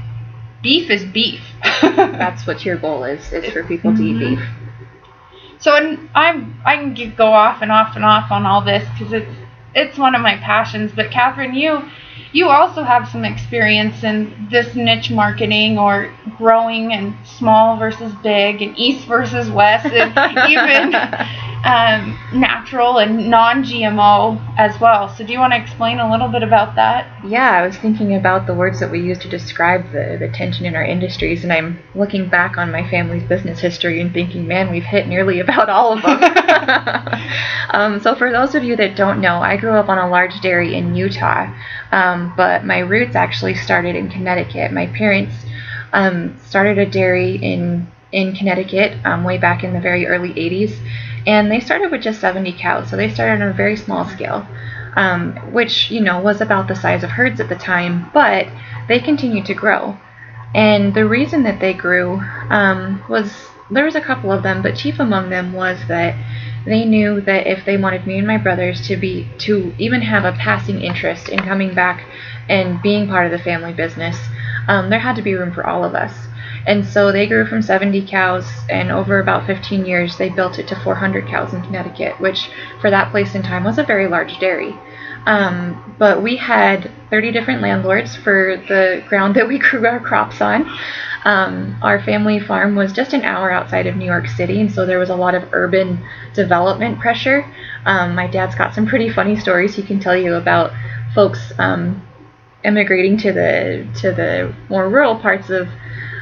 beef 0.63 0.91
is 0.91 1.05
beef. 1.05 1.41
That's 1.83 2.47
what 2.47 2.65
your 2.65 2.77
goal 2.77 3.05
is, 3.05 3.33
is 3.33 3.53
for 3.53 3.65
people 3.65 3.95
to 3.95 4.03
eat 4.03 4.17
mm-hmm. 4.17 4.35
beef. 4.37 4.49
So 5.59 5.75
and 5.75 6.09
I'm 6.15 6.61
I 6.65 6.77
can 6.77 7.15
go 7.17 7.33
off 7.33 7.63
and 7.63 7.73
off 7.73 7.97
and 7.97 8.05
off 8.05 8.31
on 8.31 8.47
all 8.47 8.63
this 8.63 8.87
because 8.91 9.13
it's 9.13 9.31
it's 9.75 9.99
one 9.99 10.15
of 10.15 10.23
my 10.23 10.37
passions. 10.37 10.93
But 10.95 11.11
Catherine, 11.11 11.55
you 11.55 11.83
you 12.33 12.49
also 12.49 12.83
have 12.83 13.09
some 13.09 13.25
experience 13.25 14.03
in 14.05 14.49
this 14.51 14.75
niche 14.75 15.11
marketing 15.11 15.79
or 15.79 16.13
growing 16.37 16.93
and 16.93 17.15
small 17.27 17.79
versus 17.79 18.13
big 18.23 18.63
and 18.63 18.77
east 18.79 19.07
versus 19.07 19.51
west 19.51 19.87
and 19.87 20.13
even 20.51 20.93
um, 21.67 22.17
natural 22.33 22.99
and 22.99 23.29
non-GMO 23.29 24.41
as 24.57 24.81
well. 24.81 25.15
So 25.17 25.27
do 25.27 25.33
you 25.33 25.41
want 25.41 25.53
to 25.53 25.61
explain 25.61 25.99
a 25.99 26.09
little 26.09 26.29
bit 26.29 26.45
about 26.45 26.77
that? 26.77 27.25
Yeah, 27.25 27.51
I 27.51 27.67
was 27.67 27.77
thinking 27.77 28.15
about 28.15 28.47
the 28.47 28.55
words 28.55 28.79
that 28.79 28.91
we 28.91 29.01
use 29.01 29.19
to 29.19 29.29
describe 29.29 29.91
the, 29.91 30.17
the 30.19 30.29
tension 30.29 30.65
in 30.65 30.77
our 30.77 30.85
industries, 30.85 31.43
and 31.43 31.53
I'm 31.53 31.83
looking 31.97 32.29
back 32.29 32.57
on 32.57 32.71
my 32.71 32.89
family's 32.89 33.25
business 33.25 33.59
history 33.59 34.01
and 34.01 34.15
thinking, 34.15 34.47
man, 34.47 34.71
we've 34.71 34.85
hit 34.85 35.09
nearly 35.09 35.41
about 35.41 35.69
all 35.69 35.93
of 35.93 36.03
them. 36.03 36.21
um, 37.71 38.01
so 38.01 38.15
for 38.15 38.31
those 38.31 38.55
of 38.55 38.63
you 38.63 38.77
that 38.77 38.97
don't 38.97 39.21
know, 39.21 39.39
I 39.39 39.57
grew 39.57 39.73
up 39.73 39.89
on 39.89 39.99
a 39.99 40.09
large 40.09 40.41
dairy 40.41 40.75
in 40.75 40.95
Utah, 40.95 41.53
um, 41.91 42.33
but 42.37 42.65
my 42.65 42.79
roots 42.79 43.17
actually 43.17 43.55
started 43.55 43.97
in 43.97 44.09
Connecticut. 44.09 44.73
My 44.73 44.87
parents 44.87 45.35
um, 45.93 46.39
started 46.45 46.79
a 46.79 46.87
dairy 46.87 47.37
in 47.37 47.91
in 48.13 48.35
Connecticut 48.35 48.97
um, 49.05 49.25
way 49.25 49.37
back 49.37 49.65
in 49.65 49.73
the 49.73 49.81
very 49.81 50.07
early 50.07 50.31
80s, 50.31 50.79
and 51.27 51.51
they 51.51 51.61
started 51.61 51.91
with 51.91 52.03
just 52.03 52.21
70 52.21 52.53
cows, 52.53 52.89
so 52.91 52.97
they 52.97 53.11
started 53.13 53.43
on 53.43 53.49
a 53.51 53.53
very 53.53 53.77
small 53.77 54.05
scale, 54.09 54.47
um, 54.97 55.35
which 55.53 55.91
you 55.91 56.01
know 56.01 56.21
was 56.21 56.41
about 56.41 56.69
the 56.69 56.77
size 56.77 57.03
of 57.03 57.11
herds 57.11 57.41
at 57.41 57.49
the 57.49 57.57
time, 57.57 58.11
but 58.15 58.47
they 58.89 59.01
continued 59.01 59.47
to 59.47 59.55
grow, 59.55 59.97
and 60.55 60.95
the 60.95 61.07
reason 61.07 61.43
that 61.45 61.61
they 61.61 61.75
grew 61.75 62.21
um, 62.51 63.03
was 63.09 63.49
there 63.71 63.85
was 63.85 63.97
a 63.97 64.01
couple 64.01 64.31
of 64.31 64.43
them, 64.43 64.63
but 64.63 64.77
chief 64.77 65.01
among 65.01 65.29
them 65.31 65.53
was 65.53 65.79
that 65.89 66.15
they 66.67 66.85
knew 66.85 67.21
that 67.23 67.47
if 67.47 67.65
they 67.65 67.77
wanted 67.77 68.07
me 68.07 68.19
and 68.19 68.27
my 68.27 68.37
brothers 68.37 68.87
to 68.87 68.97
be 68.97 69.29
to 69.39 69.73
even 69.79 70.01
have 70.03 70.25
a 70.25 70.37
passing 70.39 70.81
interest 70.81 71.29
in 71.29 71.39
coming 71.41 71.75
back 71.75 72.05
and 72.49 72.81
being 72.83 73.09
part 73.09 73.27
of 73.27 73.33
the 73.33 73.39
family 73.39 73.73
business, 73.73 74.17
um, 74.69 74.91
there 74.91 75.01
had 75.01 75.17
to 75.17 75.23
be 75.23 75.35
room 75.35 75.53
for 75.53 75.67
all 75.67 75.85
of 75.85 75.95
us. 75.95 76.13
And 76.67 76.85
so 76.85 77.13
they 77.13 77.27
grew 77.27 77.47
from 77.47 77.63
70 77.63 78.07
cows, 78.07 78.45
and 78.69 78.91
over 78.91 79.21
about 79.21 79.47
15 79.47 79.87
years, 79.87 80.17
they 80.17 80.29
built 80.29 80.59
it 80.59 80.67
to 80.69 80.77
400 80.77 81.29
cows 81.29 81.55
in 81.55 81.63
Connecticut, 81.63 82.21
which 82.21 82.51
for 82.81 82.91
that 82.91 83.11
place 83.13 83.35
in 83.35 83.43
time 83.43 83.65
was 83.65 83.79
a 83.79 83.85
very 83.85 84.09
large 84.09 84.39
dairy. 84.41 84.77
Um, 85.27 85.95
but 85.99 86.23
we 86.23 86.37
had 86.37 86.91
30 87.11 87.33
different 87.33 87.61
landlords 87.61 88.17
for 88.17 88.57
the 88.69 89.05
ground 89.09 89.37
that 89.37 89.47
we 89.47 89.59
grew 89.71 89.87
our 89.87 90.01
crops 90.01 90.41
on. 90.41 90.71
Um, 91.25 91.77
our 91.83 92.01
family 92.03 92.39
farm 92.39 92.77
was 92.77 92.93
just 92.93 93.13
an 93.13 93.23
hour 93.23 93.51
outside 93.51 93.87
of 93.87 93.97
New 93.97 94.05
York 94.05 94.29
City, 94.29 94.61
and 94.61 94.71
so 94.71 94.87
there 94.87 94.99
was 94.99 95.11
a 95.11 95.17
lot 95.17 95.35
of 95.35 95.53
urban 95.53 96.05
development 96.35 97.01
pressure. 97.01 97.45
Um, 97.85 98.15
my 98.15 98.29
dad's 98.29 98.55
got 98.55 98.75
some 98.75 98.87
pretty 98.87 99.11
funny 99.11 99.39
stories 99.39 99.75
he 99.75 99.83
can 99.83 99.99
tell 99.99 100.17
you 100.17 100.35
about 100.35 100.73
folks 101.15 101.53
um, 101.59 102.07
immigrating 102.65 103.17
to 103.19 103.33
the 103.33 103.87
to 104.01 104.13
the 104.13 104.55
more 104.69 104.89
rural 104.89 105.19
parts 105.19 105.51
of 105.51 105.69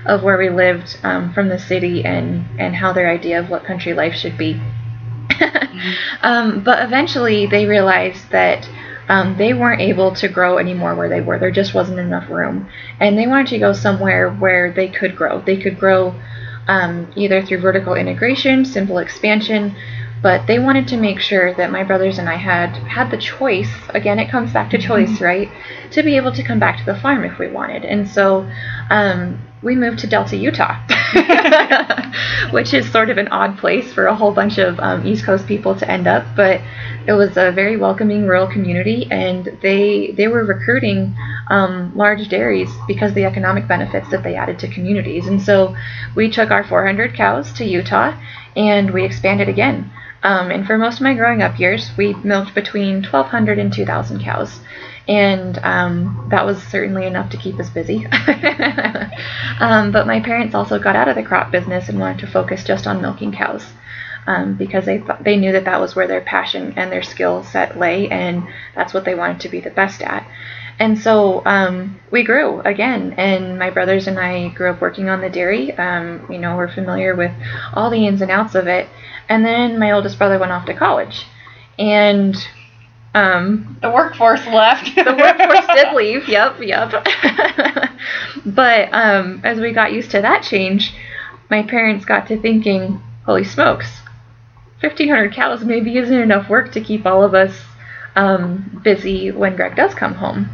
of 0.06 0.22
where 0.22 0.38
we 0.38 0.50
lived 0.50 0.98
um, 1.02 1.32
from 1.32 1.48
the 1.48 1.58
city 1.58 2.04
and 2.04 2.44
and 2.58 2.74
how 2.74 2.92
their 2.92 3.08
idea 3.10 3.38
of 3.38 3.50
what 3.50 3.64
country 3.64 3.94
life 3.94 4.14
should 4.14 4.36
be. 4.36 4.60
um, 6.22 6.62
but 6.62 6.82
eventually, 6.84 7.46
they 7.46 7.66
realized 7.66 8.30
that 8.30 8.68
um, 9.08 9.36
they 9.36 9.52
weren't 9.52 9.80
able 9.80 10.14
to 10.14 10.28
grow 10.28 10.58
anymore 10.58 10.94
where 10.94 11.08
they 11.08 11.20
were. 11.20 11.38
There 11.38 11.50
just 11.50 11.74
wasn't 11.74 11.98
enough 11.98 12.28
room, 12.30 12.68
and 13.00 13.18
they 13.18 13.26
wanted 13.26 13.48
to 13.48 13.58
go 13.58 13.72
somewhere 13.72 14.30
where 14.30 14.72
they 14.72 14.88
could 14.88 15.16
grow. 15.16 15.40
They 15.40 15.56
could 15.56 15.78
grow 15.78 16.14
um, 16.68 17.12
either 17.16 17.44
through 17.44 17.58
vertical 17.58 17.94
integration, 17.94 18.64
simple 18.64 18.98
expansion, 18.98 19.74
but 20.22 20.46
they 20.46 20.58
wanted 20.58 20.88
to 20.88 20.96
make 20.96 21.20
sure 21.20 21.52
that 21.54 21.70
my 21.70 21.84
brothers 21.84 22.18
and 22.18 22.28
I 22.28 22.36
had 22.36 22.70
had 22.70 23.10
the 23.10 23.18
choice. 23.18 23.70
Again, 23.90 24.18
it 24.18 24.30
comes 24.30 24.52
back 24.52 24.70
to 24.70 24.78
choice, 24.78 25.20
right? 25.20 25.50
To 25.90 26.02
be 26.02 26.16
able 26.16 26.32
to 26.32 26.42
come 26.42 26.58
back 26.58 26.78
to 26.78 26.84
the 26.84 26.98
farm 26.98 27.24
if 27.24 27.38
we 27.38 27.48
wanted, 27.48 27.84
and 27.84 28.08
so 28.08 28.48
um, 28.90 29.38
we 29.64 29.74
moved 29.74 29.98
to 30.00 30.06
Delta, 30.06 30.36
Utah, 30.36 30.78
which 32.50 32.74
is 32.74 32.90
sort 32.92 33.08
of 33.08 33.16
an 33.16 33.28
odd 33.28 33.58
place 33.58 33.92
for 33.92 34.06
a 34.06 34.14
whole 34.14 34.32
bunch 34.32 34.58
of 34.58 34.78
um, 34.78 35.06
East 35.06 35.24
Coast 35.24 35.46
people 35.46 35.74
to 35.76 35.90
end 35.90 36.06
up. 36.06 36.24
But 36.36 36.60
it 37.06 37.12
was 37.12 37.36
a 37.36 37.50
very 37.50 37.76
welcoming 37.76 38.26
rural 38.26 38.46
community, 38.46 39.08
and 39.10 39.58
they 39.62 40.12
they 40.12 40.28
were 40.28 40.44
recruiting 40.44 41.16
um, 41.48 41.92
large 41.96 42.28
dairies 42.28 42.70
because 42.86 43.10
of 43.10 43.14
the 43.14 43.24
economic 43.24 43.66
benefits 43.66 44.10
that 44.10 44.22
they 44.22 44.36
added 44.36 44.58
to 44.60 44.68
communities. 44.68 45.26
And 45.26 45.40
so 45.40 45.74
we 46.14 46.30
took 46.30 46.50
our 46.50 46.64
400 46.64 47.14
cows 47.14 47.52
to 47.54 47.64
Utah, 47.64 48.16
and 48.54 48.90
we 48.90 49.04
expanded 49.04 49.48
again. 49.48 49.90
Um, 50.22 50.50
and 50.50 50.66
for 50.66 50.78
most 50.78 50.96
of 50.96 51.02
my 51.02 51.14
growing 51.14 51.42
up 51.42 51.58
years, 51.58 51.90
we 51.98 52.14
milked 52.24 52.54
between 52.54 53.02
1,200 53.02 53.58
and 53.58 53.70
2,000 53.70 54.22
cows 54.22 54.60
and 55.06 55.58
um, 55.58 56.26
that 56.30 56.46
was 56.46 56.62
certainly 56.62 57.06
enough 57.06 57.30
to 57.30 57.36
keep 57.36 57.58
us 57.58 57.70
busy. 57.70 58.06
um, 59.60 59.92
but 59.92 60.06
my 60.06 60.20
parents 60.20 60.54
also 60.54 60.78
got 60.78 60.96
out 60.96 61.08
of 61.08 61.16
the 61.16 61.22
crop 61.22 61.50
business 61.50 61.88
and 61.88 62.00
wanted 62.00 62.20
to 62.20 62.26
focus 62.26 62.64
just 62.64 62.86
on 62.86 63.02
milking 63.02 63.32
cows 63.32 63.64
um, 64.26 64.54
because 64.54 64.84
they 64.86 64.98
th- 64.98 65.18
they 65.20 65.36
knew 65.36 65.52
that 65.52 65.64
that 65.64 65.80
was 65.80 65.94
where 65.94 66.06
their 66.06 66.20
passion 66.20 66.74
and 66.76 66.90
their 66.90 67.02
skill 67.02 67.44
set 67.44 67.78
lay, 67.78 68.08
and 68.08 68.46
that's 68.74 68.94
what 68.94 69.04
they 69.04 69.14
wanted 69.14 69.40
to 69.40 69.48
be 69.48 69.60
the 69.60 69.70
best 69.70 70.02
at. 70.02 70.26
And 70.78 70.98
so 70.98 71.42
um, 71.46 72.00
we 72.10 72.24
grew 72.24 72.60
again, 72.60 73.14
and 73.16 73.58
my 73.58 73.70
brothers 73.70 74.08
and 74.08 74.18
I 74.18 74.48
grew 74.48 74.70
up 74.70 74.80
working 74.80 75.08
on 75.08 75.20
the 75.20 75.30
dairy. 75.30 75.72
Um, 75.76 76.26
you 76.30 76.38
know, 76.38 76.56
we're 76.56 76.72
familiar 76.72 77.14
with 77.14 77.32
all 77.74 77.90
the 77.90 78.06
ins 78.06 78.22
and 78.22 78.30
outs 78.30 78.54
of 78.54 78.66
it. 78.66 78.88
And 79.28 79.44
then 79.44 79.78
my 79.78 79.92
oldest 79.92 80.18
brother 80.18 80.38
went 80.38 80.52
off 80.52 80.66
to 80.66 80.74
college, 80.74 81.26
and 81.78 82.36
um, 83.14 83.78
the 83.80 83.90
workforce 83.90 84.44
left. 84.46 84.94
the 84.96 85.14
workforce 85.16 85.66
did 85.74 85.94
leave. 85.94 86.28
Yep, 86.28 86.60
yep. 86.60 86.90
but 88.46 88.88
um, 88.92 89.40
as 89.44 89.58
we 89.60 89.72
got 89.72 89.92
used 89.92 90.10
to 90.10 90.20
that 90.20 90.42
change, 90.42 90.92
my 91.48 91.62
parents 91.62 92.04
got 92.04 92.26
to 92.28 92.40
thinking, 92.40 93.00
"Holy 93.24 93.44
smokes, 93.44 94.00
1,500 94.80 95.32
cows 95.32 95.64
maybe 95.64 95.96
isn't 95.96 96.12
enough 96.12 96.48
work 96.48 96.72
to 96.72 96.80
keep 96.80 97.06
all 97.06 97.22
of 97.22 97.34
us 97.34 97.62
um, 98.16 98.80
busy 98.82 99.30
when 99.30 99.54
Greg 99.54 99.76
does 99.76 99.94
come 99.94 100.14
home." 100.14 100.48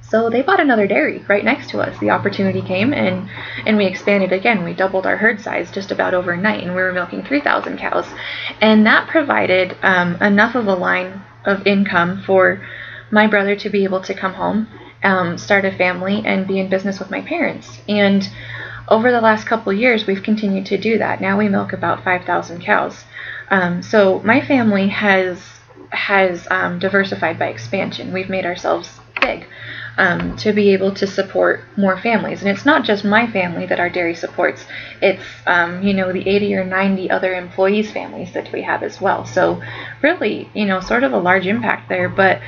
So 0.00 0.30
they 0.30 0.40
bought 0.40 0.60
another 0.60 0.86
dairy 0.86 1.24
right 1.28 1.44
next 1.44 1.68
to 1.70 1.80
us. 1.80 1.98
The 1.98 2.10
opportunity 2.10 2.62
came, 2.62 2.94
and 2.94 3.28
and 3.66 3.76
we 3.76 3.84
expanded 3.84 4.32
again. 4.32 4.64
We 4.64 4.72
doubled 4.72 5.04
our 5.04 5.18
herd 5.18 5.42
size 5.42 5.70
just 5.70 5.90
about 5.90 6.14
overnight, 6.14 6.62
and 6.62 6.74
we 6.74 6.80
were 6.80 6.92
milking 6.92 7.22
3,000 7.22 7.76
cows, 7.76 8.06
and 8.62 8.86
that 8.86 9.08
provided 9.08 9.76
um, 9.82 10.14
enough 10.22 10.54
of 10.54 10.68
a 10.68 10.74
line 10.74 11.22
of 11.46 11.66
income 11.66 12.22
for 12.24 12.66
my 13.10 13.26
brother 13.26 13.56
to 13.56 13.70
be 13.70 13.84
able 13.84 14.00
to 14.02 14.14
come 14.14 14.34
home, 14.34 14.68
um, 15.02 15.38
start 15.38 15.64
a 15.64 15.72
family, 15.72 16.22
and 16.24 16.46
be 16.46 16.58
in 16.58 16.68
business 16.68 16.98
with 16.98 17.10
my 17.10 17.20
parents. 17.20 17.80
And 17.88 18.28
over 18.88 19.10
the 19.10 19.20
last 19.20 19.46
couple 19.46 19.72
years, 19.72 20.06
we've 20.06 20.22
continued 20.22 20.66
to 20.66 20.78
do 20.78 20.98
that. 20.98 21.20
Now 21.20 21.38
we 21.38 21.48
milk 21.48 21.72
about 21.72 22.04
5,000 22.04 22.60
cows. 22.62 23.04
Um, 23.50 23.82
so 23.82 24.20
my 24.20 24.40
family 24.40 24.88
has 24.88 25.40
has 25.90 26.48
um, 26.50 26.80
diversified 26.80 27.38
by 27.38 27.46
expansion. 27.46 28.12
We've 28.12 28.28
made 28.28 28.44
ourselves 28.44 28.98
big 29.20 29.46
um, 29.98 30.36
to 30.36 30.52
be 30.52 30.72
able 30.72 30.92
to 30.94 31.06
support 31.06 31.60
more 31.76 31.98
families. 31.98 32.40
And 32.40 32.50
it's 32.50 32.66
not 32.66 32.84
just 32.84 33.04
my 33.04 33.26
family 33.30 33.66
that 33.66 33.80
our 33.80 33.88
dairy 33.88 34.14
supports, 34.14 34.64
it's, 35.00 35.22
um, 35.46 35.82
you 35.82 35.94
know, 35.94 36.12
the 36.12 36.28
80 36.28 36.54
or 36.54 36.64
90 36.64 37.10
other 37.10 37.34
employees' 37.34 37.90
families 37.90 38.32
that 38.34 38.52
we 38.52 38.62
have 38.62 38.82
as 38.82 39.00
well. 39.00 39.24
So, 39.24 39.62
really, 40.02 40.50
you 40.54 40.66
know, 40.66 40.80
sort 40.80 41.02
of 41.02 41.12
a 41.12 41.18
large 41.18 41.46
impact 41.46 41.88
there. 41.88 42.08
But 42.08 42.40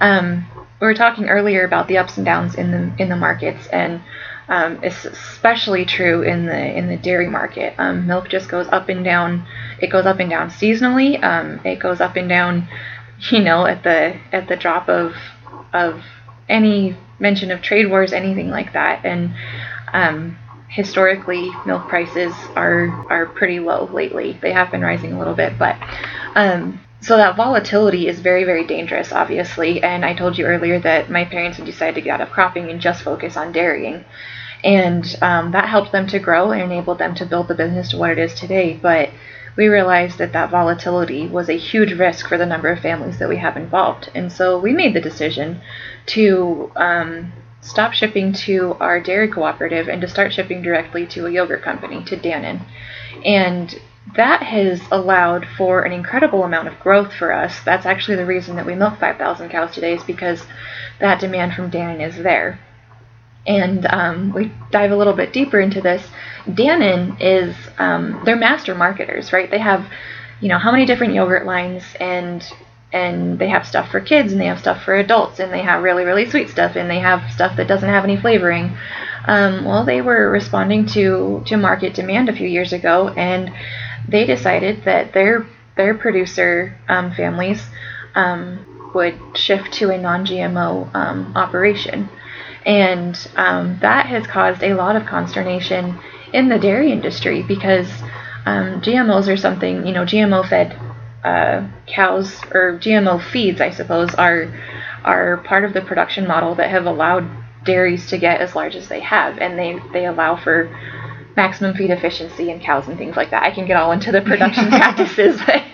um, 0.00 0.46
we 0.80 0.86
were 0.86 0.94
talking 0.94 1.28
earlier 1.28 1.64
about 1.64 1.88
the 1.88 1.98
ups 1.98 2.16
and 2.16 2.26
downs 2.26 2.54
in 2.54 2.70
the, 2.70 3.02
in 3.02 3.08
the 3.08 3.16
markets. 3.16 3.66
And 3.68 4.02
um, 4.48 4.78
it's 4.82 5.04
especially 5.04 5.84
true 5.84 6.22
in 6.22 6.46
the 6.46 6.78
in 6.78 6.88
the 6.88 6.96
dairy 6.96 7.28
market. 7.28 7.74
Um, 7.78 8.06
milk 8.06 8.28
just 8.28 8.48
goes 8.48 8.68
up 8.68 8.88
and 8.88 9.04
down. 9.04 9.44
It 9.80 9.88
goes 9.88 10.06
up 10.06 10.20
and 10.20 10.30
down 10.30 10.50
seasonally. 10.50 11.22
Um, 11.22 11.60
it 11.64 11.80
goes 11.80 12.00
up 12.00 12.14
and 12.14 12.28
down, 12.28 12.68
you 13.30 13.40
know, 13.40 13.66
at 13.66 13.82
the 13.82 14.16
at 14.32 14.46
the 14.46 14.56
drop 14.56 14.88
of 14.88 15.14
of 15.72 16.02
any 16.48 16.96
mention 17.18 17.50
of 17.50 17.62
trade 17.62 17.88
wars, 17.88 18.12
anything 18.12 18.50
like 18.50 18.72
that. 18.72 19.04
And 19.04 19.34
um, 19.92 20.36
historically, 20.68 21.50
milk 21.64 21.88
prices 21.88 22.34
are 22.54 22.88
are 23.10 23.26
pretty 23.26 23.60
low 23.60 23.86
lately. 23.86 24.38
They 24.40 24.52
have 24.52 24.70
been 24.70 24.82
rising 24.82 25.12
a 25.12 25.18
little 25.18 25.34
bit, 25.34 25.58
but 25.58 25.76
um, 26.34 26.80
so 27.00 27.16
that 27.16 27.36
volatility 27.36 28.08
is 28.08 28.20
very 28.20 28.44
very 28.44 28.66
dangerous, 28.66 29.12
obviously. 29.12 29.82
And 29.82 30.04
I 30.04 30.14
told 30.14 30.38
you 30.38 30.46
earlier 30.46 30.78
that 30.80 31.10
my 31.10 31.24
parents 31.24 31.58
had 31.58 31.66
decided 31.66 31.94
to 31.96 32.00
get 32.00 32.20
out 32.20 32.26
of 32.26 32.32
cropping 32.32 32.70
and 32.70 32.80
just 32.80 33.02
focus 33.02 33.36
on 33.36 33.52
dairying. 33.52 34.04
And 34.64 35.04
um, 35.22 35.52
that 35.52 35.68
helped 35.68 35.92
them 35.92 36.06
to 36.08 36.18
grow 36.18 36.50
and 36.50 36.62
enabled 36.62 36.98
them 36.98 37.14
to 37.16 37.26
build 37.26 37.48
the 37.48 37.54
business 37.54 37.90
to 37.90 37.98
what 37.98 38.10
it 38.10 38.18
is 38.18 38.34
today. 38.34 38.78
But 38.80 39.10
we 39.56 39.68
realized 39.68 40.18
that 40.18 40.32
that 40.32 40.50
volatility 40.50 41.26
was 41.26 41.48
a 41.48 41.56
huge 41.56 41.92
risk 41.92 42.28
for 42.28 42.36
the 42.36 42.46
number 42.46 42.68
of 42.68 42.80
families 42.80 43.18
that 43.18 43.28
we 43.28 43.38
have 43.38 43.56
involved. 43.56 44.10
And 44.14 44.30
so 44.30 44.58
we 44.58 44.72
made 44.72 44.94
the 44.94 45.00
decision 45.00 45.60
to 46.06 46.70
um, 46.76 47.32
stop 47.62 47.92
shipping 47.92 48.32
to 48.32 48.76
our 48.80 49.00
dairy 49.00 49.28
cooperative 49.28 49.88
and 49.88 50.00
to 50.02 50.08
start 50.08 50.32
shipping 50.32 50.62
directly 50.62 51.06
to 51.06 51.26
a 51.26 51.30
yogurt 51.30 51.62
company, 51.62 52.04
to 52.04 52.16
Dannon. 52.16 52.60
And 53.24 53.80
that 54.14 54.42
has 54.42 54.82
allowed 54.90 55.46
for 55.56 55.82
an 55.82 55.92
incredible 55.92 56.44
amount 56.44 56.68
of 56.68 56.78
growth 56.78 57.12
for 57.12 57.32
us. 57.32 57.60
That's 57.64 57.86
actually 57.86 58.16
the 58.16 58.26
reason 58.26 58.56
that 58.56 58.66
we 58.66 58.74
milk 58.74 58.98
5,000 59.00 59.48
cows 59.48 59.74
today, 59.74 59.94
is 59.94 60.04
because 60.04 60.44
that 61.00 61.20
demand 61.20 61.54
from 61.54 61.70
Dannon 61.70 62.06
is 62.06 62.16
there. 62.22 62.60
And 63.46 63.86
um, 63.86 64.32
we 64.32 64.52
dive 64.70 64.90
a 64.90 64.96
little 64.96 65.12
bit 65.12 65.32
deeper 65.32 65.60
into 65.60 65.80
this. 65.80 66.02
Dannon 66.46 67.16
is, 67.20 67.54
um, 67.78 68.22
they're 68.24 68.36
master 68.36 68.74
marketers, 68.74 69.32
right? 69.32 69.50
They 69.50 69.58
have, 69.58 69.86
you 70.40 70.48
know, 70.48 70.58
how 70.58 70.72
many 70.72 70.84
different 70.84 71.14
yogurt 71.14 71.46
lines 71.46 71.84
and 72.00 72.44
and 72.92 73.38
they 73.38 73.48
have 73.48 73.66
stuff 73.66 73.90
for 73.90 74.00
kids 74.00 74.32
and 74.32 74.40
they 74.40 74.46
have 74.46 74.60
stuff 74.60 74.82
for 74.82 74.94
adults 74.94 75.40
and 75.40 75.52
they 75.52 75.62
have 75.62 75.82
really 75.82 76.04
really 76.04 76.28
sweet 76.28 76.48
stuff 76.48 76.76
and 76.76 76.88
they 76.88 77.00
have 77.00 77.30
stuff 77.32 77.56
that 77.56 77.66
doesn't 77.66 77.88
have 77.88 78.04
any 78.04 78.16
flavoring 78.16 78.76
um, 79.26 79.64
well 79.64 79.84
they 79.84 80.00
were 80.00 80.30
responding 80.30 80.86
to 80.86 81.42
to 81.46 81.56
market 81.56 81.94
demand 81.94 82.28
a 82.28 82.36
few 82.36 82.48
years 82.48 82.72
ago 82.72 83.08
and 83.10 83.52
they 84.08 84.24
decided 84.24 84.84
that 84.84 85.12
their 85.12 85.46
their 85.76 85.94
producer 85.94 86.76
um, 86.88 87.12
families 87.12 87.66
um, 88.14 88.64
would 88.94 89.18
shift 89.34 89.72
to 89.72 89.90
a 89.90 89.98
non-gmo 89.98 90.94
um, 90.94 91.32
operation 91.36 92.08
and 92.66 93.30
um, 93.36 93.78
that 93.80 94.06
has 94.06 94.26
caused 94.26 94.62
a 94.62 94.74
lot 94.74 94.96
of 94.96 95.06
consternation 95.06 95.98
in 96.34 96.48
the 96.48 96.58
dairy 96.58 96.92
industry 96.92 97.42
because 97.42 97.88
um, 98.44 98.80
gmos 98.82 99.28
are 99.28 99.36
something 99.36 99.86
you 99.86 99.92
know 99.92 100.04
gmo 100.04 100.46
fed 100.46 100.76
uh, 101.26 101.66
cows 101.86 102.40
or 102.52 102.78
GMO 102.78 103.20
feeds, 103.20 103.60
I 103.60 103.70
suppose, 103.70 104.14
are 104.14 104.46
are 105.04 105.38
part 105.38 105.64
of 105.64 105.72
the 105.72 105.80
production 105.80 106.26
model 106.26 106.54
that 106.56 106.70
have 106.70 106.86
allowed 106.86 107.28
dairies 107.64 108.06
to 108.10 108.18
get 108.18 108.40
as 108.40 108.54
large 108.54 108.76
as 108.76 108.88
they 108.88 109.00
have, 109.00 109.38
and 109.38 109.58
they 109.58 109.78
they 109.92 110.06
allow 110.06 110.36
for 110.36 110.70
maximum 111.36 111.74
feed 111.74 111.90
efficiency 111.90 112.50
in 112.50 112.60
cows 112.60 112.88
and 112.88 112.96
things 112.96 113.16
like 113.16 113.30
that. 113.30 113.42
I 113.42 113.50
can 113.50 113.66
get 113.66 113.76
all 113.76 113.92
into 113.92 114.12
the 114.12 114.22
production 114.22 114.68
practices. 114.68 115.40
I 115.46 115.64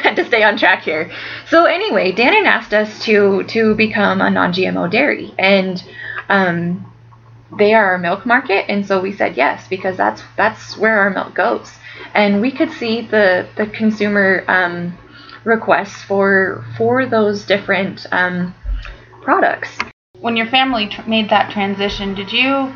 had 0.00 0.16
to 0.16 0.24
stay 0.24 0.44
on 0.44 0.56
track 0.56 0.82
here. 0.82 1.10
So 1.48 1.64
anyway, 1.64 2.12
Dannon 2.12 2.46
asked 2.46 2.72
us 2.72 3.04
to 3.04 3.42
to 3.48 3.74
become 3.74 4.20
a 4.20 4.30
non-GMO 4.30 4.90
dairy, 4.92 5.34
and 5.38 5.82
um, 6.30 6.90
they 7.58 7.74
are 7.74 7.92
our 7.92 7.98
milk 7.98 8.24
market, 8.24 8.66
and 8.70 8.86
so 8.86 9.00
we 9.00 9.12
said 9.12 9.36
yes 9.36 9.68
because 9.68 9.96
that's 9.96 10.22
that's 10.36 10.78
where 10.78 10.98
our 11.00 11.10
milk 11.10 11.34
goes 11.34 11.72
and 12.14 12.40
we 12.40 12.50
could 12.50 12.72
see 12.72 13.02
the 13.02 13.46
the 13.56 13.66
consumer 13.66 14.44
um, 14.48 14.96
requests 15.44 16.02
for 16.02 16.64
for 16.76 17.06
those 17.06 17.44
different 17.44 18.06
um, 18.12 18.54
products. 19.22 19.78
When 20.20 20.36
your 20.36 20.46
family 20.46 20.88
tr- 20.88 21.02
made 21.08 21.30
that 21.30 21.50
transition, 21.50 22.14
did 22.14 22.32
you? 22.32 22.74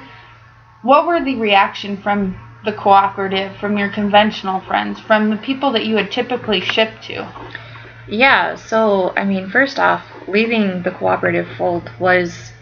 What 0.83 1.07
were 1.07 1.25
the 1.25 1.37
reaction 1.37 1.97
from 1.97 2.39
the 2.65 2.73
cooperative, 2.73 3.57
from 3.57 3.79
your 3.79 3.91
conventional 3.91 4.61
friends, 4.61 5.01
from 5.01 5.31
the 5.31 5.37
people 5.37 5.73
that 5.73 5.85
you 5.85 5.95
would 5.95 6.11
typically 6.11 6.61
ship 6.61 6.91
to? 7.03 7.27
Yeah, 8.09 8.55
so 8.57 9.13
I 9.17 9.25
mean, 9.25 9.49
first 9.51 9.79
off, 9.79 10.05
leaving 10.29 10.83
the 10.83 10.91
cooperative 10.91 11.49
fold 11.57 11.91
was, 11.99 12.53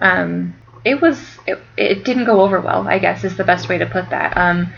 um, 0.00 0.54
it 0.84 1.00
was 1.00 1.38
it, 1.46 1.58
it 1.76 2.04
didn't 2.04 2.26
go 2.26 2.40
over 2.40 2.60
well. 2.60 2.86
I 2.86 2.98
guess 2.98 3.24
is 3.24 3.36
the 3.36 3.44
best 3.44 3.68
way 3.68 3.78
to 3.78 3.86
put 3.86 4.10
that. 4.10 4.36
Um, 4.36 4.72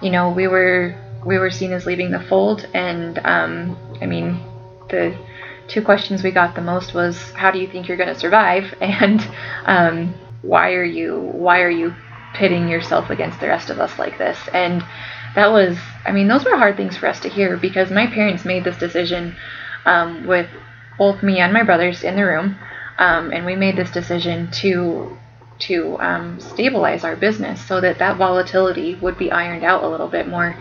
you 0.00 0.10
know, 0.10 0.30
we 0.30 0.46
were 0.46 0.94
we 1.24 1.38
were 1.38 1.50
seen 1.50 1.72
as 1.72 1.86
leaving 1.86 2.10
the 2.10 2.20
fold, 2.20 2.66
and 2.72 3.18
um, 3.24 3.76
I 4.00 4.06
mean, 4.06 4.40
the 4.88 5.16
two 5.68 5.82
questions 5.82 6.22
we 6.22 6.30
got 6.30 6.54
the 6.54 6.62
most 6.62 6.94
was, 6.94 7.30
"How 7.32 7.50
do 7.50 7.58
you 7.58 7.68
think 7.68 7.88
you're 7.88 7.96
going 7.96 8.12
to 8.12 8.18
survive?" 8.18 8.74
and 8.80 9.20
um, 9.66 10.14
"Why 10.42 10.72
are 10.72 10.84
you 10.84 11.20
why 11.20 11.60
are 11.60 11.70
you 11.70 11.94
pitting 12.34 12.68
yourself 12.68 13.10
against 13.10 13.40
the 13.40 13.48
rest 13.48 13.70
of 13.70 13.78
us 13.78 13.98
like 13.98 14.18
this?" 14.18 14.38
And 14.52 14.82
that 15.34 15.52
was, 15.52 15.78
I 16.04 16.12
mean, 16.12 16.28
those 16.28 16.44
were 16.44 16.56
hard 16.56 16.76
things 16.76 16.96
for 16.96 17.06
us 17.06 17.20
to 17.20 17.28
hear 17.28 17.56
because 17.56 17.90
my 17.90 18.06
parents 18.06 18.44
made 18.44 18.64
this 18.64 18.76
decision 18.76 19.36
um, 19.84 20.26
with 20.26 20.48
both 20.98 21.22
me 21.22 21.38
and 21.38 21.52
my 21.52 21.62
brothers 21.62 22.02
in 22.02 22.16
the 22.16 22.24
room, 22.24 22.56
um, 23.00 23.32
and 23.32 23.44
we 23.44 23.56
made 23.56 23.76
this 23.76 23.90
decision 23.90 24.50
to 24.52 25.16
to 25.60 25.98
um, 26.00 26.40
stabilize 26.40 27.04
our 27.04 27.16
business 27.16 27.60
so 27.66 27.80
that 27.80 27.98
that 27.98 28.16
volatility 28.16 28.94
would 28.96 29.18
be 29.18 29.30
ironed 29.30 29.64
out 29.64 29.82
a 29.82 29.88
little 29.88 30.08
bit 30.08 30.26
more. 30.26 30.56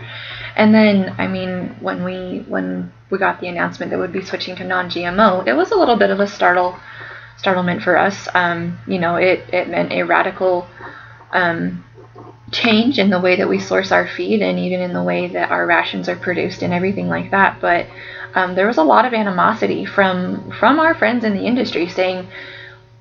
And 0.56 0.74
then, 0.74 1.16
I 1.18 1.28
mean, 1.28 1.76
when 1.80 2.04
we 2.04 2.44
when 2.48 2.92
we 3.10 3.18
got 3.18 3.40
the 3.40 3.48
announcement 3.48 3.92
that 3.92 4.00
we'd 4.00 4.12
be 4.12 4.24
switching 4.24 4.56
to 4.58 4.64
non-GMO, 4.64 5.48
it 5.48 5.54
was 5.54 5.72
a 5.72 5.76
little 5.76 5.96
bit 5.96 6.10
of 6.10 6.20
a 6.20 6.28
startle 6.28 6.78
startlement 7.38 7.82
for 7.82 7.98
us. 7.98 8.28
Um, 8.34 8.80
you 8.88 9.00
know, 9.00 9.16
it 9.16 9.44
it 9.54 9.70
meant 9.70 9.92
a 9.92 10.04
radical 10.04 10.68
um, 11.32 11.84
change 12.52 13.00
in 13.00 13.10
the 13.10 13.20
way 13.20 13.36
that 13.36 13.48
we 13.48 13.60
source 13.60 13.92
our 13.92 14.08
feed 14.08 14.42
and 14.42 14.60
even 14.60 14.82
in 14.82 14.94
the 14.94 15.04
way 15.04 15.28
that 15.28 15.52
our 15.52 15.66
rations 15.66 16.10
are 16.10 16.16
produced 16.16 16.62
and 16.62 16.74
everything 16.74 17.08
like 17.08 17.32
that. 17.32 17.60
But 17.62 17.88
um, 18.36 18.56
there 18.56 18.68
was 18.68 18.78
a 18.78 18.84
lot 18.84 19.06
of 19.06 19.14
animosity 19.14 19.86
from 19.86 20.52
from 20.60 20.80
our 20.80 20.94
friends 20.94 21.24
in 21.24 21.34
the 21.34 21.46
industry 21.46 21.88
saying 21.88 22.28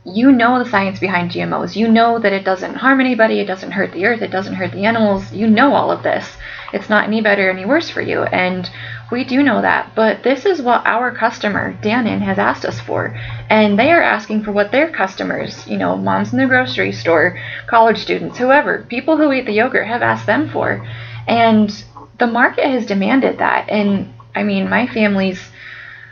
you 0.05 0.33
know 0.33 0.59
the 0.63 0.71
science 0.71 0.99
behind 0.99 1.31
GMOs. 1.31 1.77
You 1.77 1.89
know 1.89 2.19
that 2.19 2.33
it 2.33 2.45
doesn't 2.45 2.77
harm 2.77 3.01
anybody, 3.01 3.41
it 3.41 3.47
doesn't 3.47 3.73
hurt 3.73 3.93
the 3.93 4.07
earth, 4.07 4.23
it 4.23 4.31
doesn't 4.31 4.55
hurt 4.55 4.73
the 4.73 4.85
animals. 4.85 5.33
You 5.33 5.49
know 5.49 5.75
all 5.75 5.91
of 5.91 6.03
this. 6.03 6.37
It's 6.73 6.89
not 6.89 7.05
any 7.05 7.21
better, 7.21 7.51
any 7.51 7.65
worse 7.65 7.89
for 7.89 8.03
you. 8.03 8.23
And 8.25 8.69
we 9.11 9.25
do 9.25 9.43
know 9.43 9.63
that. 9.63 9.93
But 9.95 10.23
this 10.23 10.45
is 10.45 10.61
what 10.61 10.87
our 10.87 11.11
customer, 11.11 11.79
Dannon, 11.83 12.21
has 12.21 12.39
asked 12.39 12.65
us 12.65 12.81
for. 12.81 13.19
And 13.49 13.79
they 13.79 13.91
are 13.91 14.03
asking 14.03 14.45
for 14.45 14.53
what 14.53 14.71
their 14.71 14.91
customers, 14.91 15.67
you 15.67 15.79
know, 15.79 15.97
moms 15.97 16.33
in 16.33 16.39
the 16.39 16.47
grocery 16.47 16.93
store, 16.93 17.41
college 17.67 17.99
students, 17.99 18.39
whoever, 18.39 18.85
people 18.89 19.17
who 19.17 19.33
eat 19.33 19.47
the 19.47 19.53
yogurt 19.53 19.87
have 19.87 20.03
asked 20.03 20.27
them 20.27 20.51
for. 20.51 20.87
And 21.27 21.85
the 22.19 22.27
market 22.27 22.67
has 22.67 22.85
demanded 22.85 23.39
that. 23.39 23.69
And 23.71 24.13
I 24.39 24.43
mean, 24.45 24.69
my 24.69 24.87
family's 24.87 25.41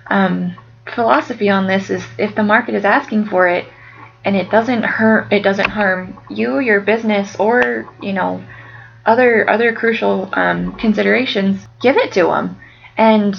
um, 0.09 0.57
philosophy 0.95 1.49
on 1.49 1.67
this 1.67 1.91
is 1.91 2.05
if 2.19 2.35
the 2.35 2.43
market 2.43 2.75
is 2.75 2.85
asking 2.85 3.27
for 3.27 3.49
it, 3.49 3.67
and 4.25 4.35
it 4.37 4.51
doesn't 4.51 4.83
hurt 4.83 5.33
it 5.33 5.43
doesn't 5.45 5.71
harm 5.71 6.19
you 6.29 6.59
your 6.59 6.81
business 6.81 7.37
or 7.37 7.89
you 8.03 8.13
know 8.13 8.43
other 9.07 9.49
other 9.49 9.73
crucial 9.73 10.29
um, 10.33 10.73
considerations 10.73 11.65
give 11.81 11.97
it 11.97 12.11
to 12.11 12.25
them 12.25 12.59
and 12.97 13.37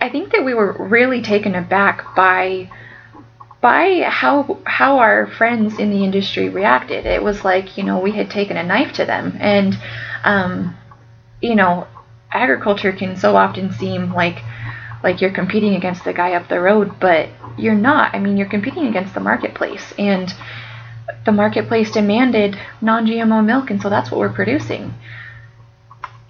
i 0.00 0.08
think 0.08 0.32
that 0.32 0.42
we 0.42 0.54
were 0.54 0.72
really 0.72 1.20
taken 1.20 1.54
aback 1.54 2.16
by 2.16 2.66
by 3.60 4.02
how 4.08 4.58
how 4.64 4.98
our 4.98 5.26
friends 5.26 5.78
in 5.80 5.90
the 5.90 6.04
industry 6.04 6.48
reacted. 6.48 7.04
It 7.04 7.22
was 7.22 7.44
like 7.44 7.76
you 7.76 7.84
know 7.84 7.98
we 7.98 8.12
had 8.12 8.30
taken 8.30 8.56
a 8.56 8.62
knife 8.62 8.92
to 8.94 9.04
them 9.04 9.36
and 9.40 9.76
um, 10.24 10.76
you 11.40 11.56
know 11.56 11.86
agriculture 12.32 12.92
can 12.92 13.16
so 13.16 13.36
often 13.36 13.72
seem 13.72 14.12
like 14.12 14.42
like 15.02 15.20
you're 15.20 15.30
competing 15.32 15.74
against 15.74 16.04
the 16.04 16.12
guy 16.12 16.32
up 16.32 16.48
the 16.48 16.60
road, 16.60 16.98
but 16.98 17.28
you're 17.56 17.74
not. 17.74 18.14
I 18.14 18.18
mean, 18.18 18.36
you're 18.36 18.48
competing 18.48 18.86
against 18.86 19.14
the 19.14 19.20
marketplace, 19.20 19.94
and 19.98 20.32
the 21.24 21.32
marketplace 21.32 21.90
demanded 21.90 22.58
non-GMO 22.80 23.44
milk, 23.44 23.70
and 23.70 23.80
so 23.80 23.88
that's 23.88 24.10
what 24.10 24.18
we're 24.18 24.32
producing. 24.32 24.94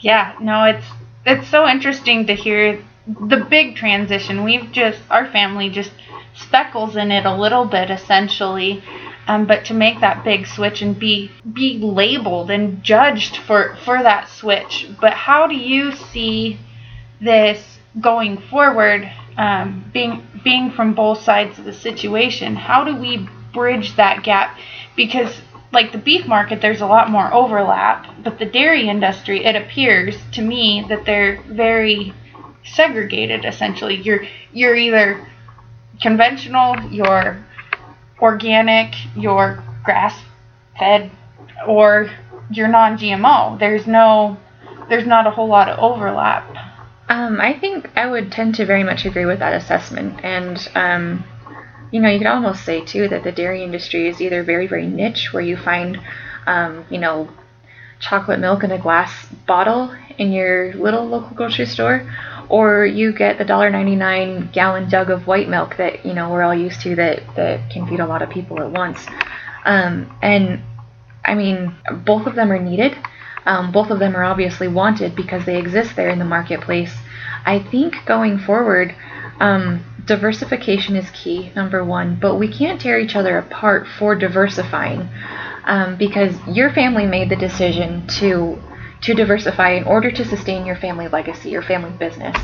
Yeah, 0.01 0.35
no, 0.41 0.65
it's 0.65 0.87
it's 1.25 1.49
so 1.49 1.67
interesting 1.67 2.27
to 2.27 2.35
hear 2.35 2.83
the 3.07 3.47
big 3.49 3.77
transition. 3.77 4.45
We've 4.45 4.71
just 4.73 5.01
our 5.11 5.27
family 5.27 5.71
just 5.71 5.93
speckles 6.35 6.97
in 6.97 7.11
it 7.11 7.25
a 7.25 7.35
little 7.35 7.65
bit 7.65 7.91
essentially. 7.91 8.83
Um, 9.29 9.47
but 9.47 9.65
to 9.67 9.75
make 9.75 10.01
that 10.01 10.23
big 10.23 10.47
switch 10.47 10.83
and 10.83 10.97
be 10.97 11.33
be 11.53 11.79
labeled 11.79 12.51
and 12.51 12.83
judged 12.83 13.37
for 13.39 13.77
for 13.85 14.03
that 14.03 14.29
switch. 14.29 14.89
But 15.01 15.15
how 15.15 15.47
do 15.49 15.57
you 15.57 15.93
see 15.93 16.59
this 17.21 17.79
going 18.01 18.39
forward? 18.39 19.11
Um, 19.37 19.91
being 19.93 20.27
being 20.45 20.71
from 20.71 20.95
both 20.95 21.21
sides 21.23 21.59
of 21.59 21.65
the 21.65 21.73
situation, 21.73 22.57
how 22.57 22.85
do 22.85 22.97
we 22.97 23.29
bridge 23.53 23.97
that 23.97 24.23
gap? 24.23 24.57
Because 24.95 25.41
like 25.73 25.93
the 25.93 25.99
beef 25.99 26.27
market, 26.27 26.61
there's 26.63 26.81
a 26.81 26.87
lot 26.87 27.11
more 27.11 27.33
overlap, 27.35 28.07
but 28.23 28.39
the 28.39 28.47
dairy 28.47 28.89
industry, 28.89 29.45
it 29.45 29.57
appears 29.57 30.17
to 30.33 30.43
me 30.43 30.85
that 30.89 31.05
they're 31.05 31.43
very 31.43 32.15
segregated. 32.65 33.45
Essentially, 33.45 33.97
you're 33.97 34.25
you're 34.53 34.77
either 34.77 35.27
conventional, 36.01 36.81
you're 36.91 37.46
organic, 38.21 38.95
you're 39.15 39.63
grass 39.85 40.19
fed, 40.79 41.11
or 41.67 42.11
you're 42.51 42.69
non 42.69 42.99
GMO. 42.99 43.59
There's 43.59 43.87
no 43.87 44.39
there's 44.89 45.07
not 45.07 45.27
a 45.27 45.31
whole 45.31 45.49
lot 45.49 45.69
of 45.69 45.79
overlap. 45.79 46.45
Um, 47.09 47.41
I 47.41 47.59
think 47.59 47.91
I 47.97 48.07
would 48.07 48.33
tend 48.33 48.57
to 48.57 48.67
very 48.67 48.83
much 48.83 49.05
agree 49.05 49.27
with 49.27 49.39
that 49.39 49.53
assessment. 49.53 50.25
And, 50.25 50.69
um, 50.75 51.25
you 51.93 52.01
know, 52.01 52.09
you 52.09 52.19
could 52.19 52.27
almost 52.27 52.65
say, 52.65 52.85
too, 52.85 53.09
that 53.09 53.23
the 53.23 53.33
dairy 53.33 53.63
industry 53.63 54.09
is 54.09 54.21
either 54.21 54.43
very, 54.43 54.67
very 54.67 54.87
niche, 54.87 55.33
where 55.33 55.43
you 55.43 55.57
find, 55.57 56.01
um, 56.47 56.85
you 56.91 56.99
know, 56.99 57.29
chocolate 58.01 58.41
milk 58.41 58.65
in 58.65 58.73
a 58.73 58.79
glass 58.79 59.27
bottle 59.47 59.95
in 60.19 60.33
your 60.33 60.75
little 60.75 61.07
local 61.07 61.35
grocery 61.37 61.67
store, 61.67 62.11
or 62.49 62.87
you 62.87 63.13
get 63.13 63.39
the 63.39 63.45
$1.99 63.45 64.53
gallon 64.53 64.89
jug 64.89 65.11
of 65.11 65.27
white 65.27 65.49
milk 65.49 65.77
that 65.77 66.05
you 66.05 66.15
know 66.15 66.31
we're 66.31 66.43
all 66.43 66.55
used 66.55 66.81
to 66.83 66.95
that 66.97 67.23
that 67.37 67.71
can 67.71 67.87
feed 67.87 68.01
a 68.01 68.07
lot 68.07 68.23
of 68.23 68.31
people 68.31 68.61
at 68.61 68.71
once. 68.71 69.07
Um, 69.65 70.17
and 70.23 70.63
I 71.25 71.35
mean, 71.35 71.75
both 72.05 72.27
of 72.27 72.35
them 72.35 72.53
are 72.53 72.59
needed. 72.59 72.97
Um, 73.45 73.73
both 73.73 73.91
of 73.91 73.99
them 73.99 74.17
are 74.17 74.25
obviously 74.25 74.69
wanted 74.69 75.15
because 75.15 75.45
they 75.45 75.59
exist 75.59 75.97
there 75.97 76.09
in 76.09 76.19
the 76.19 76.25
marketplace. 76.25 76.95
I 77.45 77.61
think 77.61 77.95
going 78.07 78.39
forward, 78.39 78.95
um, 79.39 79.85
diversification 80.05 80.97
is 80.97 81.11
key, 81.11 81.53
number 81.55 81.85
one, 81.85 82.19
but 82.21 82.37
we 82.37 82.49
can't 82.49 82.81
tear 82.81 82.99
each 82.99 83.17
other 83.17 83.39
apart 83.39 83.87
for 83.99 84.15
diversifying 84.15 85.09
um, 85.65 85.97
because 85.97 86.35
your 86.47 86.73
family 86.73 87.07
made 87.07 87.29
the 87.29 87.37
decision 87.37 88.07
to 88.07 88.61
to 89.03 89.15
diversify 89.15 89.71
in 89.71 89.85
order 89.85 90.11
to 90.11 90.25
sustain 90.25 90.67
your 90.67 90.77
family 90.77 91.09
legacy, 91.09 91.51
your 91.51 91.63
family 91.63 91.91
business. 91.99 92.37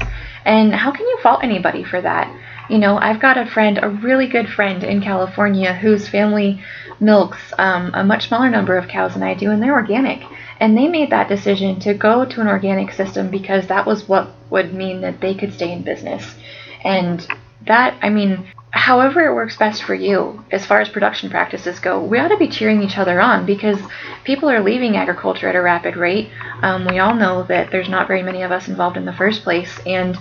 And 0.45 0.75
how 0.75 0.93
can 0.93 1.07
you 1.07 1.19
fault 1.23 1.41
anybody 1.43 1.85
for 1.85 2.01
that? 2.01 2.35
You 2.69 2.79
know, 2.79 2.97
I've 2.97 3.21
got 3.21 3.39
a 3.39 3.47
friend, 3.47 3.79
a 3.83 3.89
really 3.89 4.27
good 4.27 4.49
friend 4.49 4.85
in 4.85 5.03
California, 5.03 5.75
whose 5.75 6.09
family 6.09 6.63
milks 7.01 7.53
um, 7.59 7.91
a 7.95 8.05
much 8.05 8.29
smaller 8.29 8.49
number 8.49 8.77
of 8.77 8.89
cows 8.89 9.15
than 9.15 9.23
I 9.23 9.35
do, 9.35 9.51
and 9.51 9.63
they're 9.63 9.75
organic. 9.75 10.23
And 10.61 10.77
they 10.77 10.87
made 10.89 11.11
that 11.11 11.29
decision 11.29 11.81
to 11.81 11.95
go 11.95 12.25
to 12.25 12.41
an 12.41 12.47
organic 12.47 12.93
system 12.93 13.31
because 13.31 13.67
that 13.67 13.85
was 13.85 14.09
what 14.09 14.31
would 14.51 14.73
mean 14.73 15.01
that 15.01 15.21
they 15.21 15.35
could 15.35 15.53
stay 15.53 15.73
in 15.73 15.83
business. 15.83 16.37
And 16.85 17.27
that, 17.67 17.97
I 18.03 18.11
mean, 18.11 18.47
however 18.83 19.25
it 19.25 19.33
works 19.33 19.57
best 19.57 19.85
for 19.85 19.95
you 19.95 20.45
as 20.51 20.67
far 20.67 20.81
as 20.81 20.89
production 20.89 21.31
practices 21.31 21.79
go, 21.79 22.03
we 22.03 22.19
ought 22.19 22.27
to 22.27 22.37
be 22.37 22.49
cheering 22.49 22.83
each 22.83 22.99
other 22.99 23.21
on 23.21 23.47
because 23.47 23.79
people 24.25 24.51
are 24.51 24.61
leaving 24.61 24.97
agriculture 24.97 25.49
at 25.49 25.55
a 25.55 25.63
rapid 25.63 25.97
rate. 25.97 26.29
Um, 26.63 26.85
we 26.87 26.99
all 26.99 27.15
know 27.15 27.45
that 27.45 27.71
there's 27.71 27.89
not 27.89 28.09
very 28.09 28.25
many 28.25 28.43
of 28.43 28.51
us 28.51 28.67
involved 28.67 28.97
in 28.97 29.05
the 29.05 29.13
first 29.13 29.45
place, 29.45 29.79
and 29.87 30.19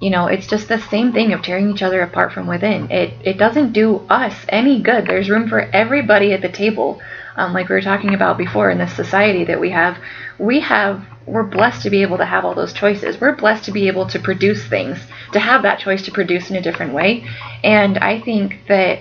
you 0.00 0.10
know 0.10 0.26
it's 0.26 0.46
just 0.46 0.68
the 0.68 0.80
same 0.80 1.12
thing 1.12 1.32
of 1.32 1.42
tearing 1.42 1.70
each 1.70 1.82
other 1.82 2.02
apart 2.02 2.32
from 2.32 2.46
within. 2.46 2.90
It 2.90 3.14
it 3.24 3.38
doesn't 3.38 3.72
do 3.72 3.98
us 4.08 4.34
any 4.48 4.80
good. 4.80 5.06
There's 5.06 5.30
room 5.30 5.48
for 5.48 5.60
everybody 5.60 6.32
at 6.32 6.42
the 6.42 6.48
table, 6.48 7.00
um, 7.36 7.52
like 7.52 7.68
we 7.68 7.74
were 7.74 7.82
talking 7.82 8.14
about 8.14 8.38
before 8.38 8.70
in 8.70 8.78
this 8.78 8.94
society 8.94 9.44
that 9.44 9.60
we 9.60 9.70
have. 9.70 9.98
We 10.38 10.60
have 10.60 11.04
we're 11.26 11.42
blessed 11.42 11.82
to 11.82 11.90
be 11.90 12.02
able 12.02 12.18
to 12.18 12.24
have 12.24 12.44
all 12.44 12.54
those 12.54 12.72
choices. 12.72 13.20
We're 13.20 13.34
blessed 13.34 13.64
to 13.64 13.72
be 13.72 13.88
able 13.88 14.06
to 14.08 14.18
produce 14.18 14.64
things, 14.66 14.98
to 15.32 15.40
have 15.40 15.62
that 15.62 15.80
choice 15.80 16.02
to 16.02 16.12
produce 16.12 16.50
in 16.50 16.56
a 16.56 16.62
different 16.62 16.92
way. 16.92 17.26
And 17.64 17.98
I 17.98 18.20
think 18.20 18.60
that 18.68 19.00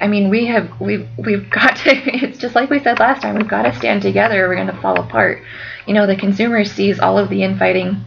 I 0.00 0.08
mean, 0.08 0.28
we 0.28 0.46
have 0.46 0.80
we've 0.80 1.08
we've 1.16 1.48
got 1.60 1.76
to. 1.76 1.90
It's 2.24 2.38
just 2.38 2.54
like 2.54 2.70
we 2.70 2.80
said 2.80 2.98
last 2.98 3.22
time. 3.22 3.36
We've 3.36 3.48
got 3.48 3.62
to 3.62 3.74
stand 3.76 4.02
together. 4.02 4.44
or 4.44 4.48
We're 4.48 4.56
going 4.56 4.74
to 4.74 4.80
fall 4.80 5.00
apart. 5.00 5.42
You 5.86 5.94
know, 5.94 6.06
the 6.06 6.16
consumer 6.16 6.64
sees 6.64 6.98
all 6.98 7.18
of 7.18 7.28
the 7.30 7.42
infighting 7.42 8.04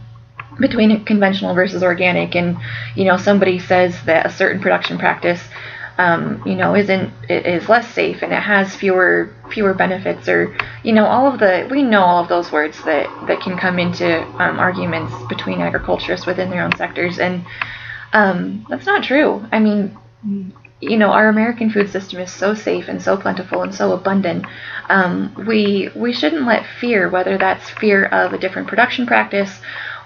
between 0.60 1.04
conventional 1.04 1.54
versus 1.54 1.82
organic, 1.82 2.34
and 2.36 2.56
you 2.94 3.04
know, 3.04 3.16
somebody 3.16 3.58
says 3.58 4.00
that 4.04 4.26
a 4.26 4.30
certain 4.30 4.60
production 4.60 4.98
practice 4.98 5.42
um, 6.00 6.42
you 6.46 6.54
know, 6.54 6.74
isn't 6.74 7.12
is 7.28 7.68
less 7.68 7.86
safe 7.92 8.22
and 8.22 8.32
it 8.32 8.42
has 8.42 8.74
fewer 8.74 9.34
fewer 9.50 9.74
benefits 9.74 10.28
or 10.28 10.56
you 10.82 10.92
know 10.92 11.04
all 11.04 11.30
of 11.30 11.38
the 11.40 11.68
we 11.70 11.82
know 11.82 12.00
all 12.00 12.22
of 12.22 12.28
those 12.28 12.50
words 12.50 12.82
that 12.84 13.06
that 13.26 13.40
can 13.40 13.58
come 13.58 13.78
into 13.78 14.22
um, 14.42 14.58
arguments 14.58 15.12
between 15.28 15.60
agriculturists 15.60 16.24
within 16.24 16.48
their 16.48 16.62
own 16.62 16.74
sectors 16.76 17.18
and 17.18 17.44
um, 18.12 18.64
that's 18.68 18.86
not 18.86 19.04
true. 19.04 19.46
I 19.52 19.60
mean, 19.60 19.96
you 20.80 20.96
know, 20.96 21.10
our 21.10 21.28
American 21.28 21.70
food 21.70 21.90
system 21.90 22.18
is 22.20 22.32
so 22.32 22.54
safe 22.54 22.88
and 22.88 23.00
so 23.00 23.16
plentiful 23.16 23.62
and 23.62 23.74
so 23.74 23.92
abundant. 23.92 24.46
Um, 24.88 25.44
we 25.46 25.90
we 25.94 26.12
shouldn't 26.14 26.46
let 26.46 26.64
fear, 26.80 27.10
whether 27.10 27.36
that's 27.36 27.68
fear 27.70 28.06
of 28.06 28.32
a 28.32 28.38
different 28.38 28.68
production 28.68 29.06
practice 29.06 29.60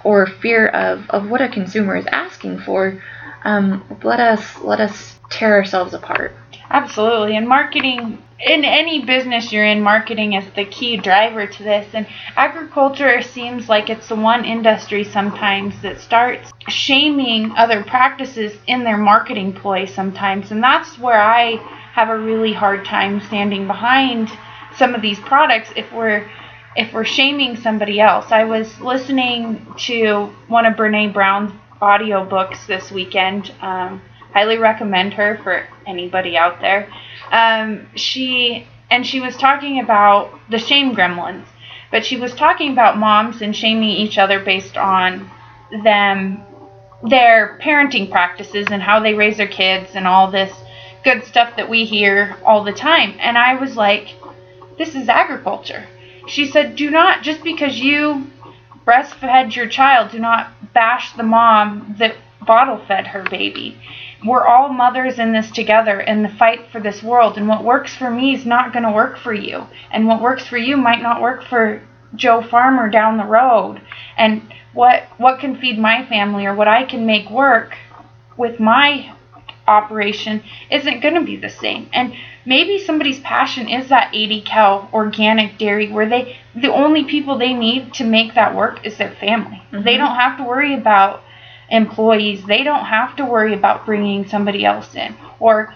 or 0.05 0.27
fear 0.27 0.67
of, 0.67 1.09
of 1.09 1.29
what 1.29 1.41
a 1.41 1.49
consumer 1.49 1.97
is 1.97 2.05
asking 2.05 2.59
for, 2.59 3.01
um, 3.43 3.83
let 4.03 4.19
us 4.19 4.57
let 4.61 4.79
us 4.79 5.19
tear 5.29 5.55
ourselves 5.55 5.93
apart. 5.93 6.33
Absolutely. 6.69 7.35
And 7.35 7.47
marketing, 7.47 8.21
in 8.39 8.63
any 8.63 9.03
business 9.03 9.51
you're 9.51 9.65
in, 9.65 9.81
marketing 9.81 10.33
is 10.33 10.45
the 10.55 10.65
key 10.65 10.97
driver 10.97 11.47
to 11.47 11.63
this. 11.63 11.87
And 11.93 12.07
agriculture 12.35 13.21
seems 13.21 13.67
like 13.67 13.89
it's 13.89 14.07
the 14.07 14.15
one 14.15 14.45
industry 14.45 15.03
sometimes 15.03 15.79
that 15.81 15.99
starts 15.99 16.51
shaming 16.67 17.51
other 17.51 17.83
practices 17.83 18.53
in 18.67 18.83
their 18.83 18.97
marketing 18.97 19.53
ploy 19.53 19.85
sometimes. 19.85 20.51
And 20.51 20.61
that's 20.61 20.99
where 20.99 21.21
I 21.21 21.57
have 21.93 22.09
a 22.09 22.17
really 22.17 22.53
hard 22.53 22.85
time 22.85 23.21
standing 23.21 23.67
behind 23.67 24.29
some 24.75 24.93
of 24.93 25.01
these 25.01 25.19
products 25.19 25.69
if 25.75 25.91
we're 25.93 26.29
if 26.75 26.93
we're 26.93 27.05
shaming 27.05 27.55
somebody 27.57 27.99
else. 27.99 28.31
I 28.31 28.43
was 28.43 28.79
listening 28.81 29.65
to 29.79 30.33
one 30.47 30.65
of 30.65 30.75
Brene 30.75 31.13
Brown's 31.13 31.51
audiobooks 31.81 32.65
this 32.67 32.91
weekend. 32.91 33.53
Um, 33.61 34.01
highly 34.33 34.57
recommend 34.57 35.13
her 35.13 35.39
for 35.43 35.67
anybody 35.87 36.37
out 36.37 36.59
there. 36.59 36.89
Um, 37.31 37.87
she 37.95 38.67
and 38.91 39.05
she 39.05 39.19
was 39.19 39.35
talking 39.37 39.79
about 39.79 40.37
the 40.49 40.59
shame 40.59 40.95
gremlins, 40.95 41.45
but 41.91 42.05
she 42.05 42.17
was 42.17 42.35
talking 42.35 42.71
about 42.71 42.97
moms 42.97 43.41
and 43.41 43.55
shaming 43.55 43.89
each 43.89 44.17
other 44.17 44.39
based 44.39 44.77
on 44.77 45.29
them 45.83 46.43
their 47.03 47.59
parenting 47.61 48.09
practices 48.09 48.67
and 48.71 48.81
how 48.81 48.99
they 48.99 49.13
raise 49.13 49.37
their 49.37 49.47
kids 49.47 49.91
and 49.95 50.07
all 50.07 50.29
this 50.29 50.53
good 51.03 51.23
stuff 51.23 51.55
that 51.55 51.69
we 51.69 51.85
hear 51.85 52.35
all 52.45 52.63
the 52.63 52.73
time. 52.73 53.15
And 53.19 53.37
I 53.37 53.55
was 53.55 53.75
like, 53.75 54.15
this 54.77 54.95
is 54.95 55.07
agriculture. 55.07 55.85
She 56.27 56.47
said, 56.47 56.75
do 56.75 56.89
not, 56.89 57.23
just 57.23 57.43
because 57.43 57.79
you 57.79 58.27
breastfed 58.85 59.55
your 59.55 59.67
child, 59.67 60.11
do 60.11 60.19
not 60.19 60.51
bash 60.73 61.13
the 61.13 61.23
mom 61.23 61.95
that 61.99 62.15
bottle 62.45 62.83
fed 62.87 63.07
her 63.07 63.23
baby 63.23 63.77
we're 64.25 64.45
all 64.45 64.69
mothers 64.69 65.19
in 65.19 65.33
this 65.33 65.51
together 65.51 65.99
in 65.99 66.23
the 66.23 66.29
fight 66.29 66.67
for 66.71 66.79
this 66.79 67.03
world. 67.03 67.37
And 67.37 67.47
what 67.47 67.63
works 67.63 67.95
for 67.95 68.09
me 68.09 68.33
is 68.33 68.45
not 68.45 68.73
going 68.73 68.83
to 68.83 68.91
work 68.91 69.17
for 69.17 69.33
you. 69.33 69.67
And 69.91 70.07
what 70.07 70.21
works 70.21 70.45
for 70.47 70.57
you 70.57 70.77
might 70.77 71.01
not 71.01 71.21
work 71.21 71.43
for 71.43 71.81
Joe 72.15 72.41
Farmer 72.41 72.89
down 72.89 73.17
the 73.17 73.25
road. 73.25 73.81
And 74.17 74.53
what 74.73 75.03
what 75.17 75.39
can 75.39 75.59
feed 75.59 75.77
my 75.77 76.05
family 76.07 76.45
or 76.45 76.55
what 76.55 76.67
I 76.67 76.83
can 76.85 77.05
make 77.05 77.29
work 77.29 77.75
with 78.37 78.59
my 78.59 79.13
operation 79.67 80.43
isn't 80.69 81.01
going 81.01 81.15
to 81.15 81.21
be 81.21 81.37
the 81.37 81.49
same. 81.49 81.89
And 81.93 82.15
maybe 82.45 82.79
somebody's 82.79 83.19
passion 83.19 83.67
is 83.67 83.89
that 83.89 84.13
80 84.13 84.43
cow 84.45 84.89
organic 84.93 85.57
dairy 85.57 85.91
where 85.91 86.07
they 86.07 86.37
the 86.55 86.71
only 86.71 87.03
people 87.03 87.37
they 87.37 87.53
need 87.53 87.93
to 87.95 88.03
make 88.03 88.35
that 88.35 88.55
work 88.55 88.85
is 88.85 88.97
their 88.97 89.11
family. 89.11 89.61
Mm-hmm. 89.71 89.83
They 89.83 89.97
don't 89.97 90.15
have 90.15 90.37
to 90.37 90.43
worry 90.43 90.73
about 90.73 91.23
employees, 91.69 92.45
they 92.45 92.63
don't 92.63 92.85
have 92.85 93.15
to 93.17 93.25
worry 93.25 93.53
about 93.53 93.85
bringing 93.85 94.27
somebody 94.27 94.65
else 94.65 94.93
in. 94.95 95.15
Or 95.39 95.73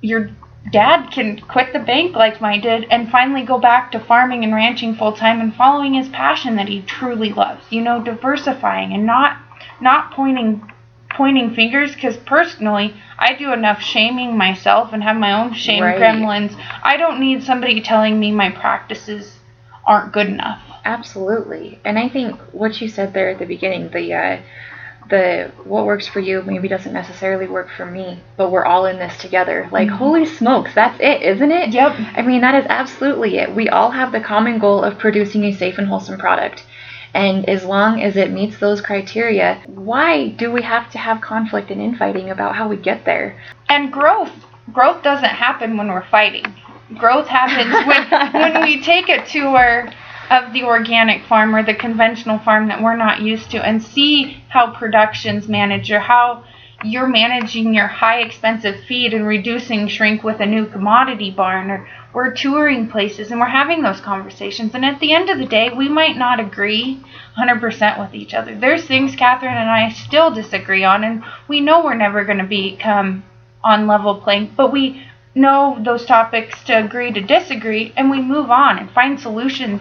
your 0.00 0.30
dad 0.72 1.10
can 1.10 1.40
quit 1.40 1.72
the 1.72 1.78
bank 1.78 2.14
like 2.16 2.40
mine 2.40 2.60
did 2.60 2.86
and 2.90 3.10
finally 3.10 3.44
go 3.44 3.58
back 3.58 3.92
to 3.92 4.00
farming 4.00 4.44
and 4.44 4.54
ranching 4.54 4.94
full 4.94 5.12
time 5.12 5.40
and 5.40 5.54
following 5.54 5.94
his 5.94 6.08
passion 6.08 6.56
that 6.56 6.68
he 6.68 6.82
truly 6.82 7.32
loves. 7.32 7.64
You 7.70 7.82
know, 7.82 8.02
diversifying 8.02 8.92
and 8.92 9.06
not 9.06 9.38
not 9.80 10.12
pointing 10.12 10.72
pointing 11.16 11.54
fingers 11.54 11.94
because 11.94 12.16
personally 12.18 12.94
I 13.18 13.34
do 13.34 13.52
enough 13.52 13.80
shaming 13.80 14.36
myself 14.36 14.92
and 14.92 15.02
have 15.02 15.16
my 15.16 15.32
own 15.32 15.54
shame 15.54 15.82
Right. 15.82 15.98
gremlins. 16.00 16.54
I 16.82 16.96
don't 16.96 17.18
need 17.20 17.42
somebody 17.42 17.80
telling 17.80 18.18
me 18.20 18.30
my 18.30 18.50
practices 18.50 19.38
aren't 19.86 20.12
good 20.12 20.28
enough. 20.28 20.60
Absolutely. 20.84 21.80
And 21.84 21.98
I 21.98 22.08
think 22.08 22.38
what 22.52 22.80
you 22.80 22.88
said 22.88 23.12
there 23.14 23.30
at 23.30 23.38
the 23.38 23.46
beginning, 23.46 23.88
the 23.90 24.12
uh, 24.14 24.38
the 25.08 25.52
what 25.64 25.86
works 25.86 26.06
for 26.08 26.18
you 26.20 26.42
maybe 26.42 26.66
doesn't 26.68 26.92
necessarily 26.92 27.46
work 27.46 27.68
for 27.76 27.86
me, 27.86 28.18
but 28.36 28.50
we're 28.50 28.64
all 28.64 28.86
in 28.86 28.98
this 28.98 29.16
together. 29.18 29.68
Like, 29.70 29.88
holy 29.88 30.26
smokes, 30.26 30.74
that's 30.74 30.98
it, 31.00 31.22
isn't 31.22 31.52
it? 31.52 31.70
Yep. 31.72 31.94
I 32.16 32.22
mean, 32.22 32.40
that 32.40 32.56
is 32.56 32.66
absolutely 32.68 33.38
it. 33.38 33.54
We 33.54 33.68
all 33.68 33.90
have 33.90 34.10
the 34.12 34.20
common 34.20 34.58
goal 34.58 34.82
of 34.82 34.98
producing 34.98 35.44
a 35.44 35.52
safe 35.52 35.78
and 35.78 35.86
wholesome 35.86 36.18
product. 36.18 36.64
And 37.16 37.48
as 37.48 37.64
long 37.64 38.02
as 38.02 38.14
it 38.18 38.30
meets 38.30 38.58
those 38.58 38.82
criteria, 38.82 39.62
why 39.64 40.28
do 40.28 40.52
we 40.52 40.60
have 40.60 40.90
to 40.92 40.98
have 40.98 41.22
conflict 41.22 41.70
and 41.70 41.80
infighting 41.80 42.28
about 42.28 42.54
how 42.54 42.68
we 42.68 42.76
get 42.76 43.06
there? 43.06 43.40
And 43.70 43.90
growth 43.90 44.30
growth 44.70 45.02
doesn't 45.02 45.24
happen 45.24 45.78
when 45.78 45.88
we're 45.88 46.06
fighting. 46.10 46.44
Growth 46.98 47.26
happens 47.26 47.72
when 47.86 48.32
when 48.42 48.62
we 48.64 48.82
take 48.82 49.08
a 49.08 49.24
tour 49.24 49.88
of 50.28 50.52
the 50.52 50.64
organic 50.64 51.24
farm 51.24 51.54
or 51.54 51.62
the 51.62 51.74
conventional 51.74 52.38
farm 52.40 52.68
that 52.68 52.82
we're 52.82 52.96
not 52.96 53.22
used 53.22 53.50
to 53.52 53.64
and 53.64 53.82
see 53.82 54.42
how 54.50 54.74
production's 54.74 55.48
managed 55.48 55.90
or 55.90 56.00
how 56.00 56.44
you're 56.84 57.06
managing 57.06 57.74
your 57.74 57.86
high 57.86 58.20
expensive 58.20 58.84
feed 58.84 59.14
and 59.14 59.26
reducing 59.26 59.88
shrink 59.88 60.22
with 60.22 60.40
a 60.40 60.46
new 60.46 60.66
commodity 60.66 61.30
barn 61.30 61.70
or 61.70 61.88
we're 62.12 62.34
touring 62.34 62.88
places 62.88 63.30
and 63.30 63.40
we're 63.40 63.46
having 63.46 63.82
those 63.82 64.00
conversations 64.00 64.74
and 64.74 64.84
at 64.84 65.00
the 65.00 65.12
end 65.12 65.30
of 65.30 65.38
the 65.38 65.46
day 65.46 65.70
we 65.70 65.88
might 65.88 66.16
not 66.16 66.38
agree 66.38 67.02
100% 67.38 68.00
with 68.00 68.14
each 68.14 68.34
other. 68.34 68.58
There's 68.58 68.84
things 68.84 69.16
catherine 69.16 69.56
and 69.56 69.70
i 69.70 69.90
still 69.90 70.30
disagree 70.30 70.84
on 70.84 71.04
and 71.04 71.24
we 71.48 71.60
know 71.60 71.82
we're 71.82 71.94
never 71.94 72.24
going 72.24 72.38
to 72.38 72.44
become 72.44 73.24
on 73.64 73.86
level 73.86 74.20
playing 74.20 74.52
but 74.56 74.72
we 74.72 75.02
know 75.34 75.78
those 75.84 76.04
topics 76.04 76.62
to 76.64 76.84
agree 76.84 77.12
to 77.12 77.20
disagree 77.20 77.92
and 77.96 78.10
we 78.10 78.20
move 78.20 78.50
on 78.50 78.78
and 78.78 78.90
find 78.90 79.18
solutions 79.20 79.80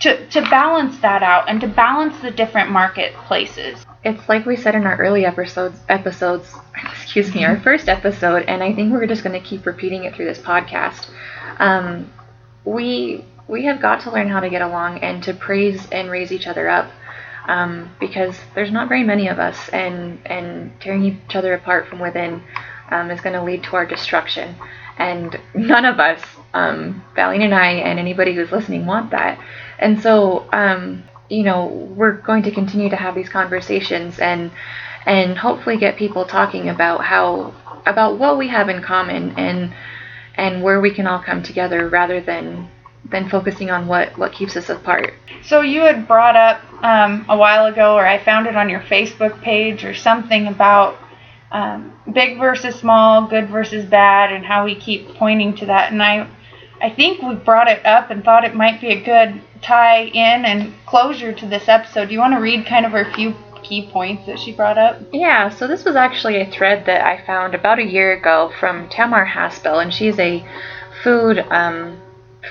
to, 0.00 0.28
to 0.28 0.42
balance 0.42 0.98
that 0.98 1.22
out 1.22 1.48
and 1.48 1.60
to 1.60 1.66
balance 1.66 2.20
the 2.20 2.30
different 2.30 2.70
marketplaces 2.70 3.85
It's 4.06 4.28
like 4.28 4.46
we 4.46 4.54
said 4.54 4.76
in 4.76 4.86
our 4.86 4.96
early 4.98 5.26
episodes 5.26 5.80
episodes, 5.88 6.54
excuse 6.92 7.34
me, 7.34 7.44
our 7.44 7.58
first 7.58 7.88
episode, 7.88 8.44
and 8.46 8.62
I 8.62 8.72
think 8.72 8.92
we're 8.92 9.04
just 9.08 9.24
going 9.24 9.40
to 9.40 9.44
keep 9.44 9.66
repeating 9.66 10.04
it 10.04 10.14
through 10.14 10.26
this 10.26 10.38
podcast. 10.38 11.08
Um, 11.58 12.12
we 12.64 13.24
we 13.48 13.64
have 13.64 13.80
got 13.80 14.02
to 14.02 14.12
learn 14.12 14.28
how 14.28 14.38
to 14.38 14.48
get 14.48 14.62
along 14.62 14.98
and 14.98 15.24
to 15.24 15.34
praise 15.34 15.88
and 15.90 16.08
raise 16.08 16.30
each 16.30 16.46
other 16.46 16.68
up. 16.68 16.88
Um, 17.48 17.90
because 17.98 18.36
there's 18.54 18.70
not 18.70 18.88
very 18.88 19.02
many 19.02 19.26
of 19.26 19.40
us, 19.40 19.68
and 19.70 20.20
and 20.26 20.70
tearing 20.80 21.04
each 21.04 21.34
other 21.34 21.54
apart 21.54 21.88
from 21.88 21.98
within 21.98 22.44
um, 22.92 23.10
is 23.10 23.20
going 23.20 23.34
to 23.34 23.42
lead 23.42 23.64
to 23.64 23.74
our 23.74 23.86
destruction. 23.86 24.54
And 24.98 25.36
none 25.52 25.84
of 25.84 25.98
us, 25.98 26.22
um, 26.54 27.04
Valine 27.16 27.42
and 27.42 27.54
I, 27.54 27.72
and 27.72 27.98
anybody 27.98 28.34
who's 28.34 28.52
listening, 28.52 28.86
want 28.86 29.10
that. 29.10 29.38
And 29.80 30.00
so, 30.00 30.48
um, 30.52 31.02
you 31.28 31.42
know, 31.42 31.66
we're 31.66 32.12
going 32.12 32.42
to 32.44 32.50
continue 32.50 32.88
to 32.90 32.96
have 32.96 33.14
these 33.14 33.28
conversations 33.28 34.18
and 34.18 34.50
and 35.04 35.38
hopefully 35.38 35.76
get 35.76 35.96
people 35.96 36.24
talking 36.24 36.68
about 36.68 37.04
how 37.04 37.54
about 37.86 38.18
what 38.18 38.36
we 38.38 38.48
have 38.48 38.68
in 38.68 38.82
common 38.82 39.38
and 39.38 39.72
and 40.34 40.62
where 40.62 40.80
we 40.80 40.92
can 40.92 41.06
all 41.06 41.22
come 41.22 41.42
together 41.42 41.88
rather 41.88 42.20
than 42.20 42.68
than 43.10 43.28
focusing 43.28 43.70
on 43.70 43.86
what 43.86 44.16
what 44.18 44.32
keeps 44.32 44.56
us 44.56 44.68
apart. 44.68 45.14
So 45.44 45.60
you 45.60 45.82
had 45.82 46.08
brought 46.08 46.36
up 46.36 46.60
um, 46.82 47.24
a 47.28 47.36
while 47.36 47.66
ago, 47.66 47.94
or 47.94 48.06
I 48.06 48.22
found 48.22 48.46
it 48.46 48.56
on 48.56 48.68
your 48.68 48.80
Facebook 48.80 49.40
page 49.42 49.84
or 49.84 49.94
something 49.94 50.46
about 50.48 50.98
um, 51.52 51.92
big 52.12 52.38
versus 52.38 52.74
small, 52.74 53.26
good 53.26 53.48
versus 53.48 53.84
bad, 53.84 54.32
and 54.32 54.44
how 54.44 54.64
we 54.64 54.74
keep 54.74 55.08
pointing 55.14 55.54
to 55.56 55.66
that. 55.66 55.92
And 55.92 56.02
I, 56.02 56.28
I 56.80 56.90
think 56.90 57.22
we 57.22 57.34
brought 57.34 57.68
it 57.68 57.84
up 57.86 58.10
and 58.10 58.24
thought 58.24 58.44
it 58.44 58.54
might 58.54 58.80
be 58.80 58.88
a 58.88 59.00
good 59.00 59.40
tie 59.62 60.04
in 60.04 60.44
and 60.44 60.72
closure 60.86 61.32
to 61.32 61.46
this 61.46 61.68
episode. 61.68 62.08
Do 62.08 62.14
you 62.14 62.20
want 62.20 62.34
to 62.34 62.40
read 62.40 62.66
kind 62.66 62.86
of 62.86 62.92
her 62.92 63.10
few 63.14 63.34
key 63.62 63.88
points 63.90 64.26
that 64.26 64.38
she 64.38 64.52
brought 64.52 64.78
up? 64.78 65.00
Yeah, 65.12 65.48
so 65.48 65.66
this 65.66 65.84
was 65.84 65.96
actually 65.96 66.40
a 66.40 66.50
thread 66.50 66.86
that 66.86 67.04
I 67.04 67.24
found 67.24 67.54
about 67.54 67.78
a 67.78 67.84
year 67.84 68.12
ago 68.12 68.52
from 68.58 68.88
Tamar 68.88 69.26
Haspel, 69.26 69.82
and 69.82 69.92
she's 69.92 70.18
a 70.18 70.44
food 71.02 71.38
um, 71.50 72.00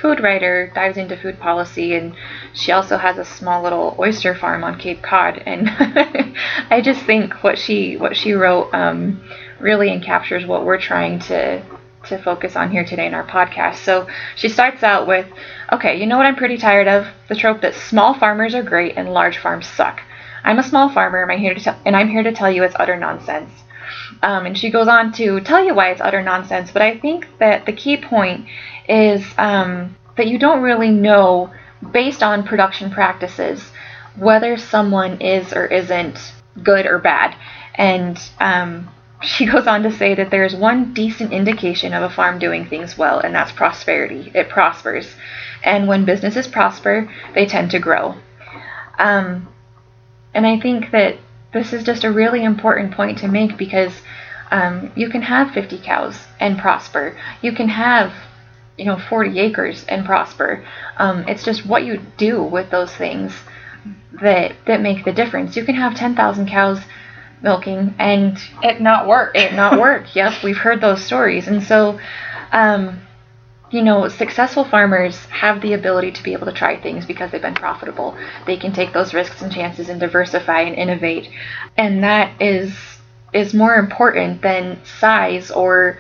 food 0.01 0.19
writer, 0.19 0.71
dives 0.75 0.97
into 0.97 1.15
food 1.15 1.39
policy, 1.39 1.95
and 1.95 2.13
she 2.53 2.71
also 2.71 2.97
has 2.97 3.17
a 3.17 3.25
small 3.25 3.63
little 3.63 3.95
oyster 3.97 4.35
farm 4.35 4.63
on 4.63 4.77
Cape 4.77 5.01
Cod. 5.01 5.41
And 5.45 5.69
I 6.69 6.81
just 6.83 7.01
think 7.05 7.43
what 7.43 7.57
she 7.57 7.97
what 7.97 8.17
she 8.17 8.33
wrote 8.33 8.73
um, 8.73 9.23
really 9.59 9.87
encaptures 9.89 10.45
what 10.45 10.65
we're 10.65 10.79
trying 10.79 11.19
to 11.19 11.63
to 12.07 12.21
focus 12.21 12.55
on 12.55 12.71
here 12.71 12.85
today 12.85 13.07
in 13.07 13.13
our 13.13 13.25
podcast. 13.25 13.77
So 13.77 14.07
she 14.35 14.49
starts 14.49 14.83
out 14.83 15.07
with, 15.07 15.27
okay, 15.71 15.99
you 15.99 16.05
know 16.05 16.17
what 16.17 16.25
I'm 16.25 16.35
pretty 16.35 16.57
tired 16.57 16.87
of? 16.87 17.07
The 17.29 17.35
trope 17.35 17.61
that 17.61 17.75
small 17.75 18.13
farmers 18.13 18.55
are 18.55 18.63
great 18.63 18.97
and 18.97 19.13
large 19.13 19.37
farms 19.37 19.67
suck. 19.67 20.01
I'm 20.43 20.59
a 20.59 20.63
small 20.63 20.89
farmer, 20.89 21.23
and 21.23 21.31
I'm 21.31 21.39
here 21.39 21.55
to 21.55 21.75
I'm 21.85 22.09
here 22.09 22.23
to 22.23 22.31
tell 22.31 22.51
you 22.51 22.63
it's 22.63 22.75
utter 22.77 22.95
nonsense. 22.95 23.49
Um, 24.21 24.45
and 24.45 24.57
she 24.57 24.69
goes 24.69 24.87
on 24.87 25.11
to 25.13 25.41
tell 25.41 25.63
you 25.63 25.73
why 25.73 25.89
it's 25.89 26.01
utter 26.01 26.21
nonsense. 26.21 26.71
But 26.71 26.81
I 26.81 26.97
think 26.97 27.27
that 27.39 27.65
the 27.65 27.73
key 27.73 27.97
point 27.97 28.45
is 28.87 29.25
um, 29.37 29.95
that 30.17 30.27
you 30.27 30.37
don't 30.37 30.61
really 30.61 30.91
know, 30.91 31.51
based 31.91 32.23
on 32.23 32.43
production 32.43 32.91
practices, 32.91 33.71
whether 34.17 34.57
someone 34.57 35.19
is 35.21 35.51
or 35.53 35.65
isn't 35.65 36.33
good 36.63 36.85
or 36.85 36.99
bad. 36.99 37.35
And 37.75 38.19
um, 38.39 38.89
she 39.21 39.45
goes 39.45 39.67
on 39.67 39.83
to 39.83 39.91
say 39.91 40.15
that 40.15 40.29
there 40.29 40.45
is 40.45 40.55
one 40.55 40.93
decent 40.93 41.33
indication 41.33 41.93
of 41.93 42.03
a 42.03 42.13
farm 42.13 42.39
doing 42.39 42.65
things 42.65 42.97
well, 42.97 43.19
and 43.19 43.33
that's 43.33 43.51
prosperity. 43.51 44.31
It 44.33 44.49
prospers. 44.49 45.15
And 45.65 45.87
when 45.87 46.05
businesses 46.05 46.47
prosper, 46.47 47.11
they 47.33 47.45
tend 47.45 47.71
to 47.71 47.79
grow. 47.79 48.15
Um, 48.97 49.47
and 50.33 50.45
I 50.47 50.59
think 50.59 50.91
that 50.91 51.17
this 51.53 51.73
is 51.73 51.83
just 51.83 52.03
a 52.03 52.11
really 52.11 52.43
important 52.43 52.93
point 52.93 53.17
to 53.19 53.27
make 53.27 53.57
because 53.57 53.93
um, 54.51 54.91
you 54.95 55.09
can 55.09 55.21
have 55.23 55.51
50 55.51 55.79
cows 55.79 56.17
and 56.39 56.57
prosper. 56.57 57.17
You 57.41 57.51
can 57.53 57.67
have, 57.69 58.13
you 58.77 58.85
know, 58.85 58.97
40 58.99 59.39
acres 59.39 59.85
and 59.89 60.05
prosper. 60.05 60.63
Um, 60.97 61.27
it's 61.27 61.43
just 61.43 61.65
what 61.65 61.83
you 61.83 61.99
do 62.17 62.43
with 62.43 62.69
those 62.69 62.93
things 62.93 63.33
that 64.21 64.53
that 64.67 64.81
make 64.81 65.03
the 65.03 65.11
difference. 65.11 65.55
You 65.55 65.65
can 65.65 65.75
have 65.75 65.95
10,000 65.95 66.47
cows 66.47 66.79
milking 67.41 67.93
and 67.99 68.37
It 68.61 68.81
not 68.81 69.07
work. 69.07 69.35
it 69.35 69.53
not 69.53 69.79
work. 69.79 70.03
yep, 70.15 70.43
we've 70.43 70.57
heard 70.57 70.81
those 70.81 71.03
stories. 71.03 71.47
And 71.47 71.63
so, 71.63 71.99
um, 72.51 73.01
you 73.71 73.81
know, 73.81 74.07
successful 74.07 74.63
farmers 74.63 75.17
have 75.25 75.61
the 75.61 75.73
ability 75.73 76.11
to 76.11 76.23
be 76.23 76.33
able 76.33 76.45
to 76.45 76.53
try 76.53 76.79
things 76.79 77.05
because 77.05 77.31
they've 77.31 77.41
been 77.41 77.55
profitable. 77.55 78.17
They 78.45 78.57
can 78.57 78.73
take 78.73 78.93
those 78.93 79.13
risks 79.13 79.41
and 79.41 79.51
chances 79.51 79.89
and 79.89 79.99
diversify 79.99 80.61
and 80.61 80.75
innovate. 80.75 81.29
And 81.77 82.03
that 82.03 82.41
is 82.41 82.75
is 83.33 83.53
more 83.53 83.75
important 83.75 84.41
than 84.41 84.79
size 84.85 85.51
or 85.51 85.99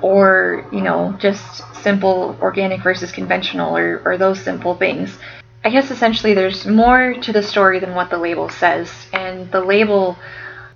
or, 0.00 0.64
you 0.70 0.80
know, 0.80 1.16
just 1.18 1.62
simple 1.82 2.36
organic 2.40 2.82
versus 2.82 3.10
conventional 3.10 3.76
or, 3.76 4.00
or 4.04 4.16
those 4.16 4.40
simple 4.40 4.76
things. 4.76 5.18
I 5.64 5.70
guess 5.70 5.90
essentially 5.90 6.34
there's 6.34 6.66
more 6.66 7.14
to 7.14 7.32
the 7.32 7.42
story 7.42 7.80
than 7.80 7.94
what 7.94 8.10
the 8.10 8.18
label 8.18 8.48
says. 8.48 8.92
And 9.12 9.50
the 9.50 9.60
label 9.60 10.16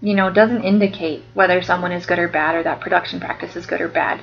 you 0.02 0.14
know, 0.14 0.30
doesn't 0.30 0.64
indicate 0.64 1.22
whether 1.32 1.62
someone 1.62 1.92
is 1.92 2.06
good 2.06 2.18
or 2.18 2.26
bad 2.26 2.56
or 2.56 2.62
that 2.64 2.80
production 2.80 3.20
practice 3.20 3.54
is 3.54 3.66
good 3.66 3.80
or 3.80 3.88
bad. 3.88 4.20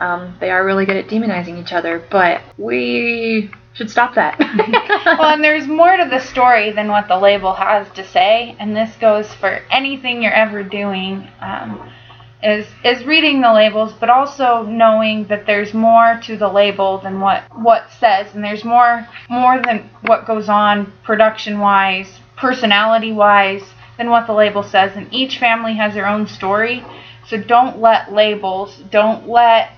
Um, 0.00 0.36
they 0.40 0.50
are 0.50 0.64
really 0.64 0.86
good 0.86 0.96
at 0.96 1.08
demonizing 1.08 1.60
each 1.60 1.72
other, 1.72 2.02
but 2.10 2.40
we 2.56 3.50
should 3.74 3.90
stop 3.90 4.14
that. 4.14 4.38
well, 5.18 5.34
and 5.34 5.44
there's 5.44 5.66
more 5.66 5.96
to 5.96 6.08
the 6.10 6.20
story 6.20 6.72
than 6.72 6.88
what 6.88 7.06
the 7.06 7.18
label 7.18 7.54
has 7.54 7.88
to 7.92 8.06
say, 8.06 8.56
and 8.58 8.74
this 8.74 8.96
goes 8.96 9.32
for 9.34 9.60
anything 9.70 10.22
you're 10.22 10.32
ever 10.32 10.62
doing. 10.62 11.28
Um, 11.40 11.92
is 12.42 12.66
is 12.84 13.04
reading 13.04 13.42
the 13.42 13.52
labels, 13.52 13.92
but 13.92 14.08
also 14.08 14.62
knowing 14.62 15.26
that 15.26 15.44
there's 15.46 15.74
more 15.74 16.18
to 16.24 16.36
the 16.36 16.48
label 16.48 16.98
than 16.98 17.20
what 17.20 17.44
what 17.58 17.90
says, 17.98 18.34
and 18.34 18.42
there's 18.42 18.64
more 18.64 19.06
more 19.28 19.60
than 19.60 19.90
what 20.02 20.26
goes 20.26 20.48
on 20.48 20.92
production 21.02 21.58
wise, 21.58 22.20
personality 22.36 23.12
wise, 23.12 23.62
than 23.98 24.08
what 24.08 24.26
the 24.26 24.32
label 24.32 24.62
says. 24.62 24.92
And 24.96 25.12
each 25.12 25.38
family 25.38 25.74
has 25.74 25.92
their 25.92 26.06
own 26.06 26.26
story, 26.26 26.82
so 27.26 27.36
don't 27.36 27.78
let 27.78 28.12
labels, 28.12 28.78
don't 28.90 29.28
let 29.28 29.72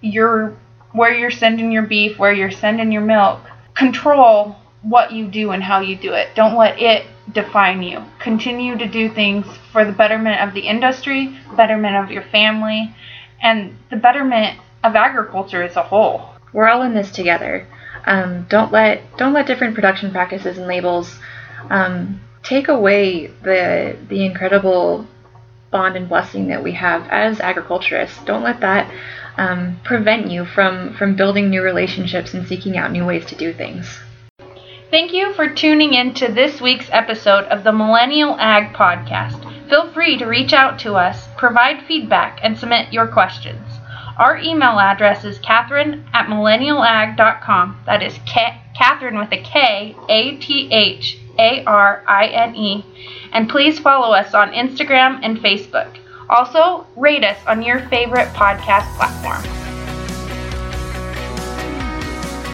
your 0.00 0.56
where 0.92 1.12
you're 1.12 1.30
sending 1.30 1.70
your 1.70 1.82
beef, 1.82 2.18
where 2.18 2.32
you're 2.32 2.50
sending 2.50 2.90
your 2.90 3.02
milk, 3.02 3.40
control 3.74 4.56
what 4.82 5.12
you 5.12 5.26
do 5.26 5.50
and 5.50 5.62
how 5.62 5.80
you 5.80 5.96
do 5.96 6.12
it. 6.14 6.28
Don't 6.34 6.56
let 6.56 6.80
it 6.80 7.06
define 7.32 7.82
you. 7.82 8.02
Continue 8.20 8.78
to 8.78 8.86
do 8.86 9.08
things 9.12 9.46
for 9.72 9.84
the 9.84 9.92
betterment 9.92 10.40
of 10.40 10.54
the 10.54 10.60
industry, 10.60 11.36
betterment 11.56 11.96
of 11.96 12.10
your 12.10 12.22
family, 12.22 12.94
and 13.42 13.76
the 13.90 13.96
betterment 13.96 14.58
of 14.82 14.96
agriculture 14.96 15.62
as 15.62 15.76
a 15.76 15.82
whole. 15.82 16.30
We're 16.52 16.68
all 16.68 16.82
in 16.82 16.94
this 16.94 17.10
together. 17.10 17.66
Um, 18.06 18.46
don't 18.48 18.72
let 18.72 19.16
don't 19.18 19.34
let 19.34 19.46
different 19.46 19.74
production 19.74 20.10
practices 20.10 20.56
and 20.56 20.66
labels 20.66 21.18
um, 21.68 22.20
take 22.42 22.68
away 22.68 23.26
the 23.42 23.96
the 24.08 24.24
incredible 24.24 25.06
bond 25.70 25.96
and 25.96 26.08
blessing 26.08 26.48
that 26.48 26.62
we 26.62 26.72
have 26.72 27.06
as 27.08 27.40
agriculturists. 27.40 28.24
Don't 28.24 28.42
let 28.42 28.60
that 28.60 28.90
um, 29.38 29.80
prevent 29.84 30.30
you 30.30 30.44
from 30.44 30.94
from 30.94 31.16
building 31.16 31.48
new 31.48 31.62
relationships 31.62 32.34
and 32.34 32.46
seeking 32.46 32.76
out 32.76 32.92
new 32.92 33.06
ways 33.06 33.24
to 33.26 33.34
do 33.36 33.52
things. 33.52 33.98
Thank 34.90 35.12
you 35.12 35.34
for 35.34 35.52
tuning 35.52 35.92
in 35.94 36.14
to 36.14 36.32
this 36.32 36.60
week's 36.60 36.88
episode 36.90 37.44
of 37.44 37.62
the 37.62 37.72
Millennial 37.72 38.36
Ag 38.38 38.74
Podcast. 38.74 39.44
Feel 39.68 39.92
free 39.92 40.16
to 40.16 40.24
reach 40.24 40.54
out 40.54 40.78
to 40.80 40.94
us, 40.94 41.28
provide 41.36 41.84
feedback, 41.86 42.40
and 42.42 42.58
submit 42.58 42.92
your 42.92 43.06
questions. 43.06 43.60
Our 44.16 44.38
email 44.38 44.80
address 44.80 45.24
is 45.24 45.38
Katharine 45.38 46.04
at 46.12 46.26
millennialag.com. 46.26 47.82
That 47.86 48.02
is 48.02 48.18
K- 48.26 48.60
Katharine 48.76 49.18
with 49.18 49.30
a 49.30 49.42
K, 49.42 49.94
A 50.08 50.36
T 50.38 50.72
H 50.72 51.18
A 51.38 51.62
R 51.64 52.02
I 52.06 52.26
N 52.26 52.56
E. 52.56 52.84
And 53.32 53.48
please 53.48 53.78
follow 53.78 54.12
us 54.14 54.34
on 54.34 54.52
Instagram 54.52 55.20
and 55.22 55.38
Facebook. 55.38 55.98
Also, 56.30 56.86
rate 56.96 57.24
us 57.24 57.38
on 57.46 57.62
your 57.62 57.80
favorite 57.88 58.28
podcast 58.34 58.86
platform. 58.96 59.67